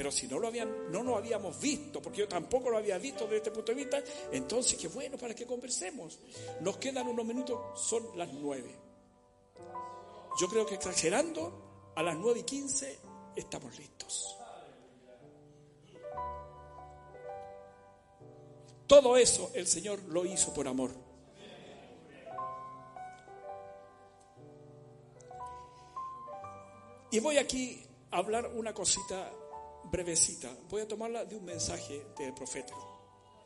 [0.00, 3.24] Pero si no lo habían, no lo habíamos visto, porque yo tampoco lo había visto
[3.24, 4.02] desde este punto de vista,
[4.32, 6.18] entonces qué bueno para que conversemos.
[6.62, 8.74] Nos quedan unos minutos, son las nueve.
[10.40, 12.98] Yo creo que exagerando, a las nueve y quince
[13.36, 14.38] estamos listos.
[18.86, 20.92] Todo eso el Señor lo hizo por amor.
[27.10, 29.30] Y voy aquí a hablar una cosita
[29.84, 30.54] brevecita.
[30.68, 32.74] Voy a tomarla de un mensaje del profeta,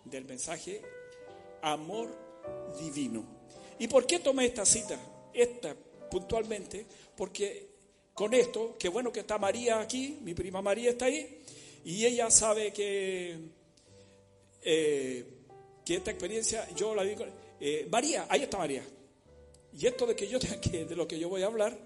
[0.04, 0.82] del mensaje
[1.62, 2.14] amor
[2.78, 3.24] divino.
[3.78, 4.98] ¿Y por qué tomé esta cita?
[5.32, 5.74] Esta
[6.10, 6.86] puntualmente,
[7.16, 7.74] porque
[8.12, 11.42] con esto, qué bueno que está María aquí, mi prima María está ahí,
[11.84, 13.36] y ella sabe que,
[14.62, 15.24] eh,
[15.84, 17.24] que esta experiencia, yo la digo,
[17.60, 18.84] eh, María, ahí está María.
[19.76, 20.38] Y esto de que yo
[20.70, 21.76] de lo que yo voy a hablar,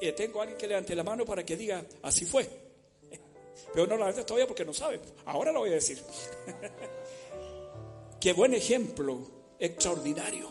[0.00, 2.65] eh, tengo a alguien que levante la mano para que diga, así fue.
[3.72, 5.00] Pero no la verdad todavía porque no sabe.
[5.24, 6.02] Ahora lo voy a decir.
[8.20, 9.20] Qué buen ejemplo,
[9.58, 10.50] extraordinario.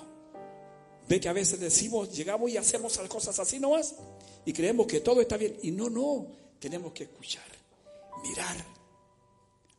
[1.07, 3.95] Ve que a veces decimos, llegamos y hacemos las cosas así nomás
[4.45, 5.57] y creemos que todo está bien.
[5.61, 6.27] Y no, no,
[6.59, 7.43] tenemos que escuchar,
[8.23, 8.55] mirar,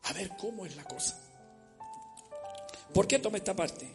[0.03, 1.19] a ver cómo es la cosa.
[2.93, 3.87] ¿Por qué toma esta parte?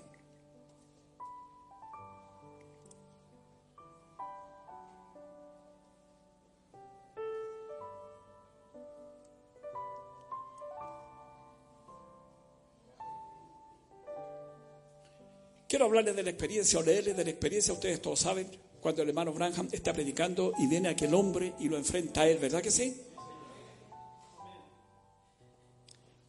[15.73, 17.73] Quiero hablarles de la experiencia o leerles de la experiencia.
[17.73, 18.47] Ustedes todos saben
[18.79, 22.37] cuando el hermano Branham está predicando y viene aquel hombre y lo enfrenta a él,
[22.37, 22.95] ¿verdad que sí?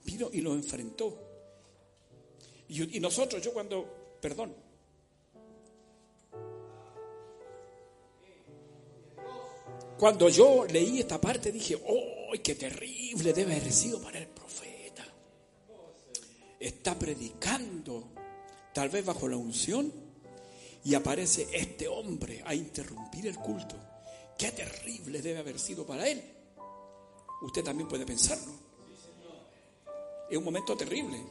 [0.06, 1.20] Vino y lo enfrentó.
[2.70, 4.56] Y, nosotros, yo cuando, perdón,
[10.00, 15.04] cuando yo leí esta parte dije, ¡oh, qué terrible debe haber sido para el profeta!
[16.62, 18.23] Está predicando
[18.74, 19.92] tal vez bajo la unción,
[20.86, 23.76] y aparece este hombre a interrumpir el culto.
[24.38, 26.22] Qué terrible debe haber sido para él.
[27.42, 28.52] usted también puede pensarlo.
[30.30, 31.22] Es un momento terrible,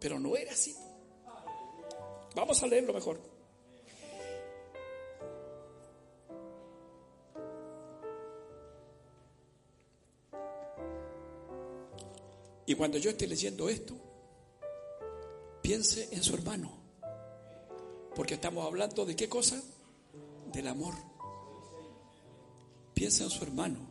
[0.00, 0.74] pero no era así.
[2.34, 3.20] Vamos a leerlo mejor.
[12.66, 13.96] Y cuando yo esté leyendo esto,
[15.70, 16.68] piense en su hermano.
[18.16, 19.62] Porque estamos hablando de qué cosa?
[20.52, 20.94] Del amor.
[22.92, 23.88] Piensa en su hermano.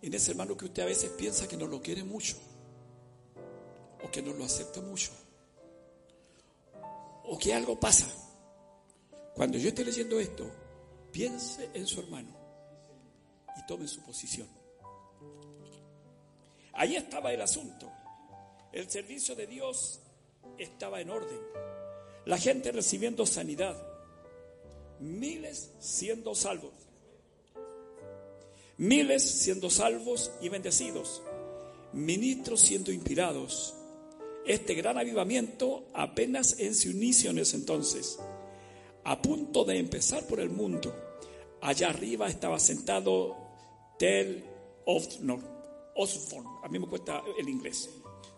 [0.00, 2.36] En ese hermano que usted a veces piensa que no lo quiere mucho.
[4.04, 5.10] O que no lo acepta mucho.
[7.24, 8.06] O que algo pasa.
[9.34, 10.48] Cuando yo esté leyendo esto,
[11.10, 12.36] piense en su hermano
[13.58, 14.46] y tome su posición.
[16.72, 17.90] Ahí estaba el asunto.
[18.72, 19.98] El servicio de Dios
[20.56, 21.40] estaba en orden.
[22.24, 23.76] La gente recibiendo sanidad.
[25.00, 26.72] Miles siendo salvos.
[28.76, 31.20] Miles siendo salvos y bendecidos.
[31.92, 33.74] Ministros siendo inspirados.
[34.46, 38.20] Este gran avivamiento apenas en su inicio en ese entonces.
[39.02, 40.94] A punto de empezar por el mundo.
[41.60, 43.36] Allá arriba estaba sentado
[43.98, 44.44] Tel
[44.86, 45.40] Ofnor
[45.96, 46.48] Osborne.
[46.62, 47.90] A mí me cuesta el inglés.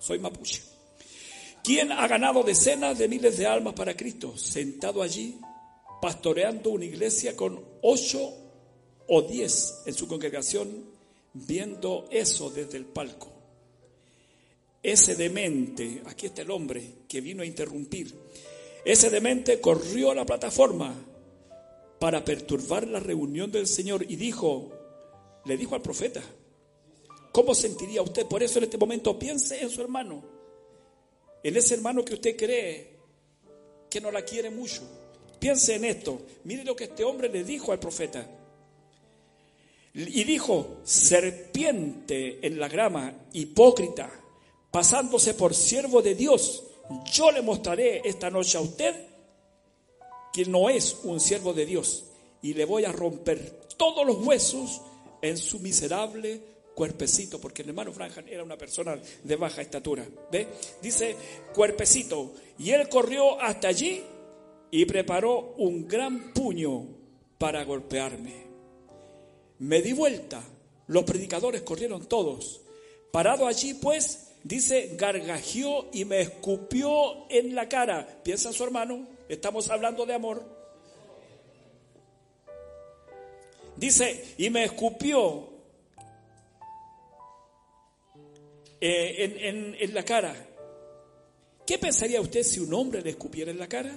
[0.03, 0.63] Soy mapuche.
[1.63, 4.37] ¿Quién ha ganado decenas de miles de almas para Cristo?
[4.37, 5.39] Sentado allí,
[6.01, 8.35] pastoreando una iglesia con ocho
[9.07, 10.87] o diez en su congregación,
[11.35, 13.29] viendo eso desde el palco.
[14.83, 18.13] Ese demente, aquí está el hombre que vino a interrumpir,
[18.85, 20.93] ese demente corrió a la plataforma
[22.01, 24.73] para perturbar la reunión del Señor y dijo,
[25.45, 26.21] le dijo al profeta,
[27.33, 28.27] ¿Cómo sentiría usted?
[28.27, 30.23] Por eso en este momento piense en su hermano,
[31.43, 32.93] en ese hermano que usted cree
[33.91, 34.83] que no la quiere mucho.
[35.39, 36.21] Piense en esto.
[36.45, 38.27] Mire lo que este hombre le dijo al profeta.
[39.95, 44.11] Y dijo, serpiente en la grama, hipócrita,
[44.71, 46.65] pasándose por siervo de Dios,
[47.13, 48.95] yo le mostraré esta noche a usted
[50.33, 52.05] que no es un siervo de Dios
[52.41, 54.81] y le voy a romper todos los huesos
[55.21, 56.41] en su miserable
[56.75, 60.07] cuerpecito, porque el hermano Franjan era una persona de baja estatura.
[60.31, 60.49] ¿Ve?
[60.81, 61.17] Dice
[61.55, 62.35] cuerpecito.
[62.59, 64.03] Y él corrió hasta allí
[64.71, 66.87] y preparó un gran puño
[67.39, 68.47] para golpearme.
[69.59, 70.43] Me di vuelta.
[70.89, 72.61] Los predicadores corrieron todos.
[73.11, 78.23] Parado allí, pues, dice, gargajeó y me escupió en la cara.
[78.23, 80.43] Piensa su hermano, estamos hablando de amor.
[83.77, 85.52] Dice, y me escupió
[88.85, 90.35] Eh, en, la cara.
[91.65, 93.97] ¿Qué pensaría usted si un hombre le escupiera en la cara?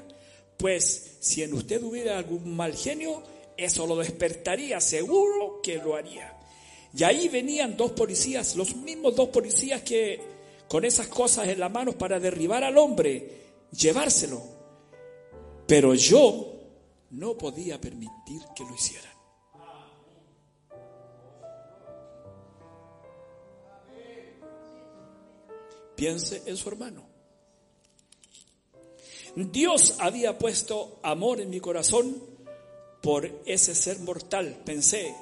[0.57, 3.23] Pues si en usted hubiera algún mal genio,
[3.57, 6.37] eso lo despertaría, seguro que lo haría.
[6.95, 10.21] Y ahí venían dos policías, los mismos dos policías que
[10.67, 13.27] con esas cosas en las manos para derribar al hombre,
[13.71, 14.39] llevárselo.
[15.65, 16.59] Pero yo
[17.09, 19.14] no podía permitir que lo hicieran.
[25.95, 27.15] Piense en su hermano.
[29.35, 32.23] Dios había puesto amor en mi corazón
[33.01, 34.61] por ese ser mortal.
[34.65, 35.13] Pensé,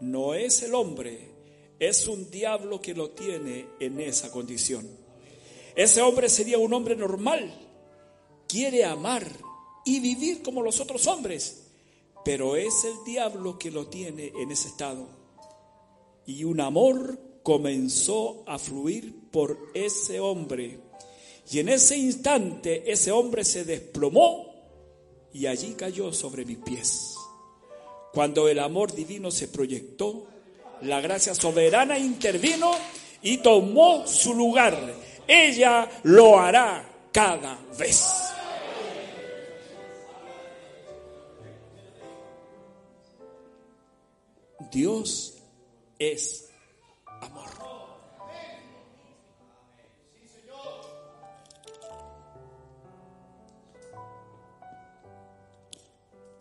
[0.00, 1.30] no es el hombre,
[1.78, 4.88] es un diablo que lo tiene en esa condición.
[5.76, 7.52] Ese hombre sería un hombre normal,
[8.48, 9.26] quiere amar
[9.84, 11.68] y vivir como los otros hombres,
[12.24, 15.08] pero es el diablo que lo tiene en ese estado.
[16.26, 20.80] Y un amor comenzó a fluir por ese hombre.
[21.52, 24.46] Y en ese instante ese hombre se desplomó
[25.32, 27.14] y allí cayó sobre mis pies.
[28.14, 30.26] Cuando el amor divino se proyectó,
[30.80, 32.72] la gracia soberana intervino
[33.22, 34.94] y tomó su lugar.
[35.28, 38.08] Ella lo hará cada vez.
[44.72, 45.34] Dios
[45.98, 46.43] es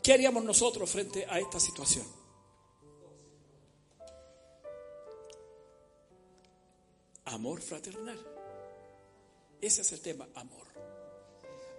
[0.04, 2.06] ¿Qué haríamos nosotros frente a esta situación?
[7.24, 8.20] Amor fraternal.
[9.62, 10.68] Ese es el tema, amor.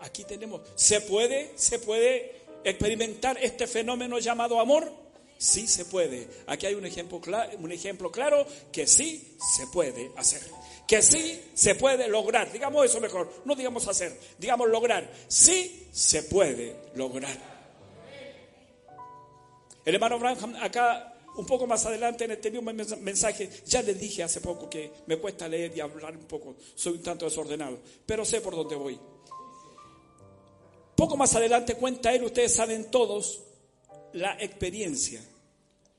[0.01, 4.91] Aquí tenemos, ¿se puede, se puede experimentar este fenómeno llamado amor?
[5.37, 6.27] Sí se puede.
[6.47, 7.21] Aquí hay un ejemplo,
[7.59, 10.41] un ejemplo claro que sí se puede hacer.
[10.89, 12.51] Que sí se puede lograr.
[12.51, 13.31] Digamos eso mejor.
[13.45, 15.13] No digamos hacer, digamos lograr.
[15.29, 17.54] Sí se puede lograr.
[19.85, 24.23] El hermano Branham acá un poco más adelante en este mismo mensaje, ya les dije
[24.23, 28.25] hace poco que me cuesta leer y hablar un poco, soy un tanto desordenado, pero
[28.25, 28.99] sé por dónde voy.
[30.97, 33.41] Poco más adelante cuenta él, ustedes saben todos,
[34.13, 35.21] la experiencia,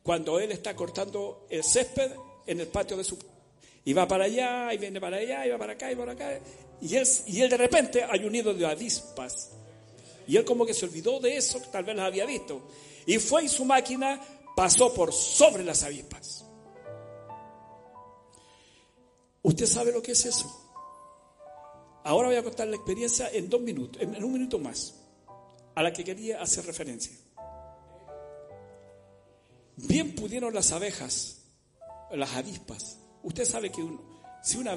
[0.01, 2.11] cuando él está cortando el césped
[2.47, 3.17] en el patio de su...
[3.83, 6.39] Y va para allá, y viene para allá, y va para acá, y para acá.
[6.81, 9.51] Y él, y él de repente hay un nido de avispas.
[10.27, 12.61] Y él como que se olvidó de eso, tal vez las había visto.
[13.06, 14.19] Y fue y su máquina
[14.56, 16.45] pasó por sobre las avispas.
[19.44, 20.61] ¿Usted sabe lo que es eso?
[22.03, 24.95] Ahora voy a contar la experiencia en dos minutos, en un minuto más,
[25.76, 27.15] a la que quería hacer referencia.
[29.77, 31.41] Bien pudieron las abejas,
[32.11, 32.99] las avispas.
[33.23, 33.82] Usted sabe que
[34.44, 34.76] si una,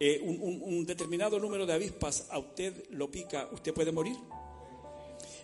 [0.00, 4.16] eh, un, determinado número de avispas a usted lo pica, usted puede morir.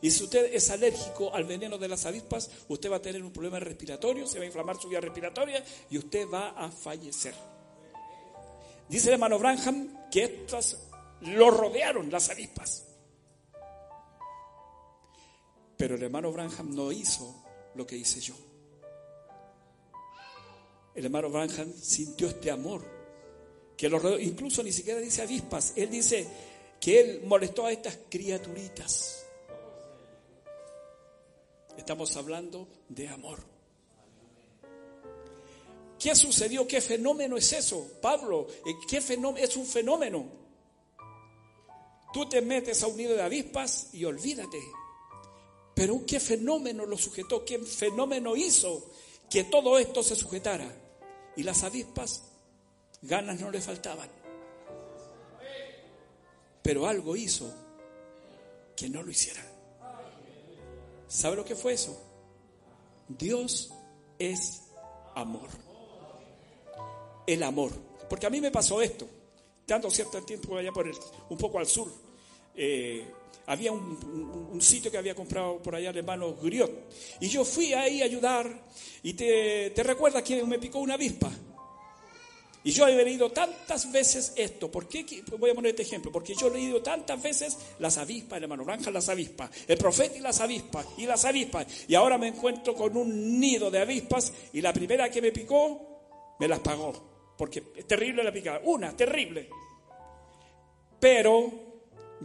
[0.02, 3.32] Y si usted es alérgico al veneno de las avispas, usted va a tener un
[3.32, 7.34] problema respiratorio, se va a inflamar su vía respiratoria y usted va a fallecer.
[8.88, 10.76] Dice el hermano Branham que estas
[11.20, 12.84] lo rodearon las avispas.
[15.76, 17.34] Pero el hermano Branham no hizo
[17.76, 18.34] lo que hice yo.
[20.96, 22.84] El hermano Branham sintió este amor
[23.76, 24.18] que lo rodeó.
[24.18, 25.74] Incluso ni siquiera dice avispas.
[25.76, 26.26] Él dice
[26.80, 29.21] que él molestó a estas criaturitas.
[31.82, 33.40] Estamos hablando de amor.
[35.98, 36.64] ¿Qué sucedió?
[36.64, 37.98] ¿Qué fenómeno es eso?
[38.00, 39.44] Pablo, eh, ¿qué fenómeno?
[39.44, 40.24] Es un fenómeno.
[42.12, 44.62] Tú te metes a un nido de avispas y olvídate.
[45.74, 47.44] Pero ¿qué fenómeno lo sujetó?
[47.44, 48.88] ¿Qué fenómeno hizo
[49.28, 50.72] que todo esto se sujetara?
[51.36, 52.22] Y las avispas,
[53.02, 54.08] ganas no le faltaban.
[56.62, 57.52] Pero algo hizo
[58.76, 59.51] que no lo hiciera.
[61.12, 61.94] ¿Sabe lo que fue eso?
[63.06, 63.70] Dios
[64.18, 64.62] es
[65.14, 65.50] amor.
[67.26, 67.70] El amor.
[68.08, 69.06] Porque a mí me pasó esto.
[69.66, 70.90] Dando cierto tiempo allá por
[71.28, 71.92] un poco al sur.
[72.54, 73.06] Eh,
[73.44, 76.70] había un, sitio que había comprado por allá el hermano Griot.
[77.20, 78.48] Y yo fui ahí a ayudar.
[79.02, 81.30] Y te, te recuerdas que me picó una avispa.
[82.64, 84.70] Y yo he leído tantas veces esto.
[84.70, 85.04] ¿Por qué?
[85.38, 86.12] Voy a poner este ejemplo.
[86.12, 90.18] Porque yo he leído tantas veces las avispas, el hermano Granja, las avispas, el profeta
[90.18, 91.66] y las avispas, y las avispas.
[91.88, 96.36] Y ahora me encuentro con un nido de avispas y la primera que me picó,
[96.38, 97.34] me las pagó.
[97.36, 98.60] Porque es terrible la picada.
[98.64, 99.48] Una, terrible.
[101.00, 101.72] Pero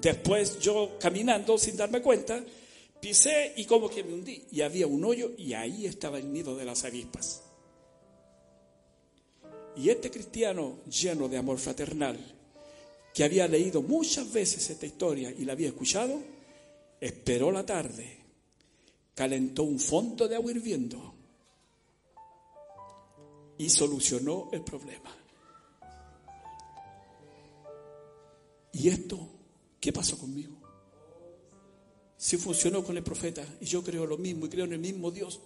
[0.01, 2.43] Después yo caminando sin darme cuenta,
[3.01, 4.45] pisé y como que me hundí.
[4.51, 7.41] Y había un hoyo y ahí estaba el nido de las avispas.
[9.77, 12.17] Y este cristiano lleno de amor fraternal,
[13.13, 16.19] que había leído muchas veces esta historia y la había escuchado,
[16.99, 18.17] esperó la tarde,
[19.13, 21.13] calentó un fondo de agua hirviendo
[23.57, 25.15] y solucionó el problema.
[28.73, 29.37] Y esto
[29.79, 30.53] ¿Qué pasó conmigo?
[32.17, 35.11] Si funcionó con el profeta y yo creo lo mismo y creo en el mismo
[35.11, 35.39] Dios,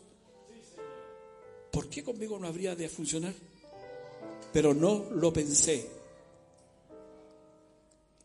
[1.72, 3.34] ¿por qué conmigo no habría de funcionar?
[4.52, 5.90] Pero no lo pensé.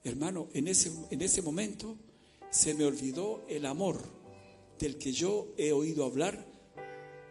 [0.04, 1.96] Hermano, en ese, en ese momento
[2.50, 3.98] se me olvidó el amor
[4.78, 6.44] del que yo he oído hablar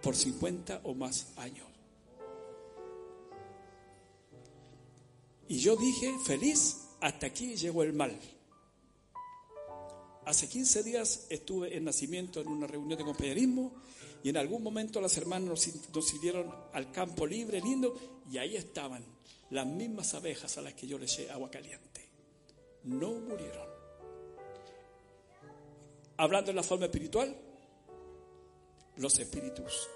[0.02, 1.68] por 50 o más años.
[5.48, 8.20] Y yo dije, feliz, hasta aquí llegó el mal.
[10.26, 13.74] Hace 15 días estuve en nacimiento en una reunión de compañerismo
[14.24, 16.14] y en algún momento las hermanas nos, nos
[16.74, 17.96] al campo libre, lindo,
[18.32, 19.04] y ahí estaban
[19.50, 22.10] las mismas abejas a las que yo le eché agua caliente.
[22.84, 23.68] No murieron.
[26.18, 27.36] Hablando en la forma espiritual,
[28.98, 29.88] los espíritus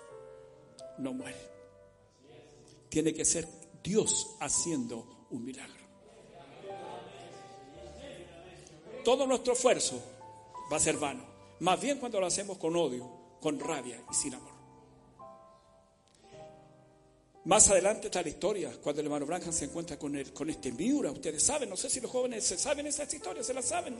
[0.98, 1.42] no mueren.
[2.90, 3.48] Tiene que ser
[3.84, 5.80] Dios haciendo un milagro.
[9.04, 10.02] Todo nuestro esfuerzo
[10.72, 11.26] va a ser vano.
[11.60, 14.59] Más bien cuando lo hacemos con odio, con rabia y sin amor.
[17.46, 20.72] Más adelante está la historia, cuando el hermano Branham se encuentra con, el, con este
[20.74, 21.10] Miura.
[21.12, 23.96] Ustedes saben, no sé si los jóvenes se saben esas historias, se las saben.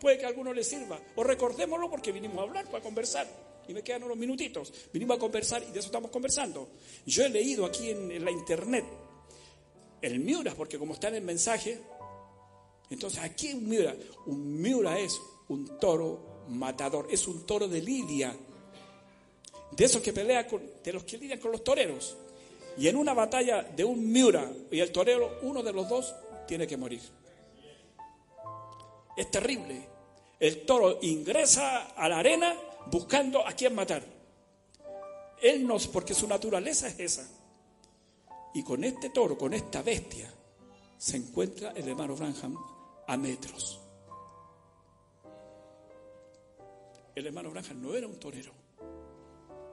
[0.00, 1.00] Puede que a alguno les sirva.
[1.14, 3.26] O recordémoslo porque vinimos a hablar, para conversar.
[3.68, 4.72] Y me quedan unos minutitos.
[4.92, 6.70] Vinimos a conversar y de eso estamos conversando.
[7.06, 8.84] Yo he leído aquí en, la internet
[10.00, 11.80] el Miura, porque como está en el mensaje,
[12.90, 13.94] entonces aquí un Miura.
[14.26, 18.36] Un Miura es un toro matador, es un toro de lidia,
[19.70, 22.16] de esos que pelea con, de los que lidian con los toreros.
[22.76, 26.14] Y en una batalla de un Miura y el torero, uno de los dos
[26.46, 27.02] tiene que morir.
[29.16, 29.88] Es terrible.
[30.40, 32.54] El toro ingresa a la arena
[32.90, 34.02] buscando a quién matar.
[35.40, 37.28] Él nos, porque su naturaleza es esa.
[38.54, 40.32] Y con este toro, con esta bestia,
[40.96, 42.56] se encuentra el hermano Branham
[43.06, 43.80] a metros.
[47.14, 48.52] El hermano Branham no era un torero.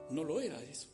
[0.10, 0.88] No lo era eso.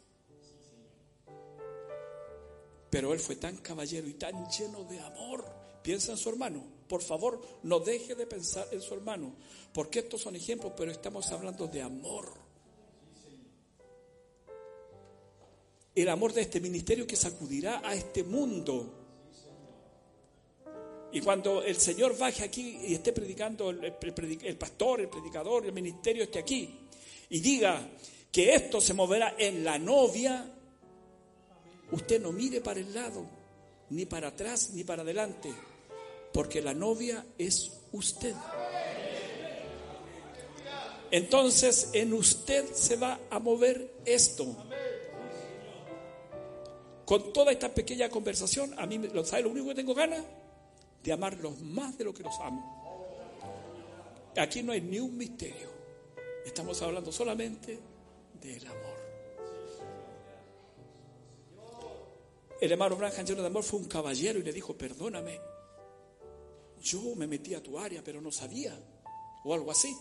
[2.96, 5.44] Pero él fue tan caballero y tan lleno de amor.
[5.84, 6.64] Piensa en su hermano.
[6.88, 9.36] Por favor, no deje de pensar en su hermano.
[9.74, 12.32] Porque estos son ejemplos, pero estamos hablando de amor.
[15.94, 18.94] El amor de este ministerio que sacudirá a este mundo.
[21.12, 25.74] Y cuando el Señor baje aquí y esté predicando, el, el, pastor, el predicador, el
[25.74, 26.88] ministerio esté aquí
[27.28, 27.90] y diga
[28.32, 30.55] que esto se moverá en la novia,
[31.92, 33.26] usted no mire para el lado,
[33.90, 35.54] ni para atrás, ni para adelante,
[36.34, 38.36] porque la novia es usted.
[41.12, 44.46] Entonces en usted se va a mover esto.
[47.06, 50.24] Con toda esta pequeña conversación, a mí, ¿sabe lo único que tengo ganas?
[51.04, 52.76] De amarlos más de lo que los amo.
[54.36, 55.70] Aquí no hay ni un misterio.
[56.46, 57.80] Estamos hablando solamente
[58.42, 58.85] del amor.
[62.60, 65.40] El hermano Branham lleno de amor fue un caballero y le dijo, perdóname,
[66.82, 68.78] yo me metí a tu área, pero no sabía,
[69.44, 69.96] o algo así.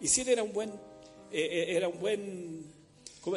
[0.00, 2.72] Y si él era un buen, eh, eh, era un buen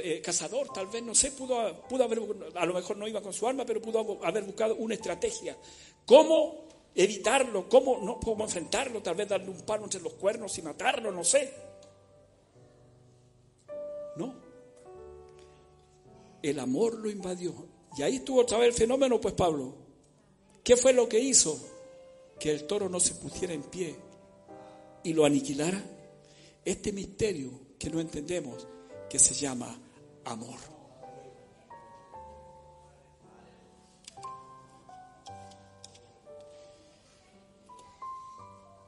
[0.03, 2.19] eh, cazador, tal vez, no sé, pudo, pudo haber,
[2.56, 5.56] a lo mejor no iba con su arma, pero pudo haber buscado una estrategia.
[6.06, 6.65] ¿Cómo
[6.95, 7.69] evitarlo?
[7.69, 9.02] ¿Cómo, no, cómo enfrentarlo?
[9.02, 11.53] Tal vez darle un palo entre los cuernos y matarlo, no sé.
[16.49, 17.53] El amor lo invadió.
[17.97, 19.73] Y ahí estuvo otra vez el fenómeno, pues Pablo.
[20.63, 21.59] ¿Qué fue lo que hizo?
[22.39, 23.95] Que el toro no se pusiera en pie
[25.03, 25.81] y lo aniquilara.
[26.63, 28.67] Este misterio que no entendemos,
[29.09, 29.80] que se llama
[30.26, 30.76] amor.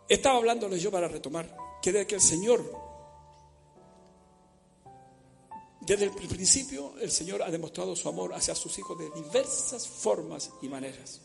[0.09, 2.86] Estaba hablándole yo para retomar que de que el Señor
[5.88, 10.51] Desde el principio el Señor ha demostrado su amor hacia sus hijos de diversas formas
[10.61, 11.22] y maneras.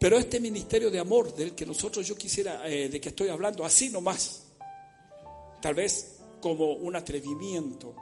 [0.00, 3.64] Pero este ministerio de amor del que nosotros yo quisiera, eh, de que estoy hablando,
[3.64, 4.48] así nomás,
[5.60, 7.94] tal vez como un atrevimiento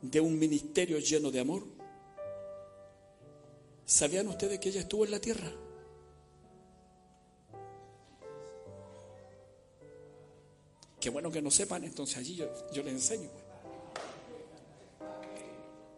[0.00, 1.62] de un ministerio lleno de amor,
[3.84, 5.52] ¿sabían ustedes que ella estuvo en la tierra?
[11.06, 13.30] Qué bueno que no sepan, entonces allí yo, yo les enseño.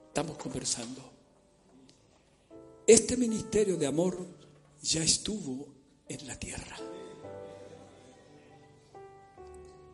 [0.09, 1.01] Estamos conversando.
[2.87, 4.19] Este ministerio de amor
[4.83, 5.67] ya estuvo
[6.11, 6.77] en la tierra.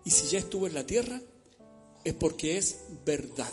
[0.05, 1.21] Y si ya estuvo en la tierra,
[2.03, 3.53] es porque es verdad.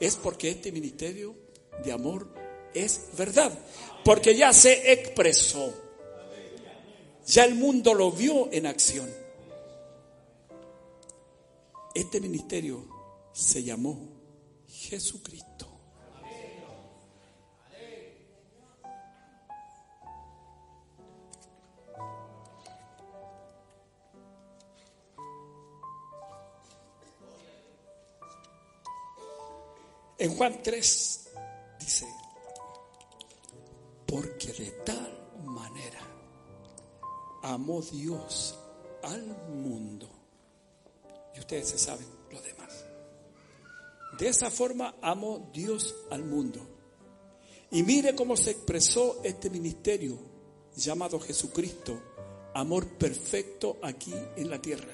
[0.00, 1.34] Es porque este ministerio
[1.82, 2.28] de amor
[2.74, 3.58] es verdad.
[4.04, 5.72] Porque ya se expresó.
[7.26, 9.29] Ya el mundo lo vio en acción.
[12.00, 12.82] Este ministerio
[13.30, 13.94] se llamó
[14.66, 15.66] Jesucristo.
[30.16, 31.28] En Juan 3
[31.80, 32.06] dice,
[34.06, 36.00] porque de tal manera
[37.42, 38.58] amó Dios
[39.02, 40.19] al mundo
[41.40, 42.84] ustedes se saben lo demás.
[44.18, 46.60] De esa forma amó Dios al mundo.
[47.70, 50.18] Y mire cómo se expresó este ministerio
[50.76, 52.00] llamado Jesucristo,
[52.54, 54.92] amor perfecto aquí en la tierra.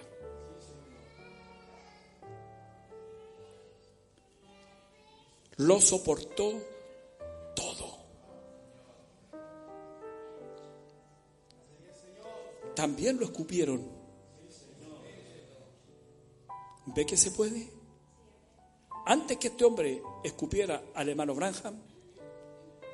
[5.56, 6.52] Lo soportó
[7.55, 7.97] todo.
[12.74, 13.95] También lo escupieron
[16.86, 17.68] ¿Ve que se puede?
[19.06, 21.80] Antes que este hombre escupiera al hermano Branham,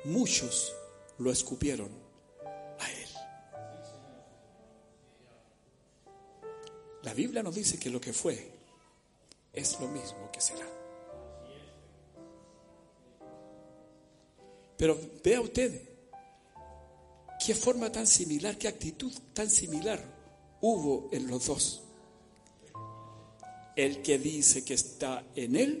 [0.05, 0.75] muchos
[1.19, 1.91] lo escupieron
[2.79, 3.09] a él.
[7.03, 8.51] La Biblia nos dice que lo que fue
[9.53, 10.67] es lo mismo que será.
[14.77, 15.81] Pero vea usted
[17.45, 19.99] qué forma tan similar, qué actitud tan similar
[20.61, 21.83] hubo en los dos
[23.75, 25.71] el que dice que está en Él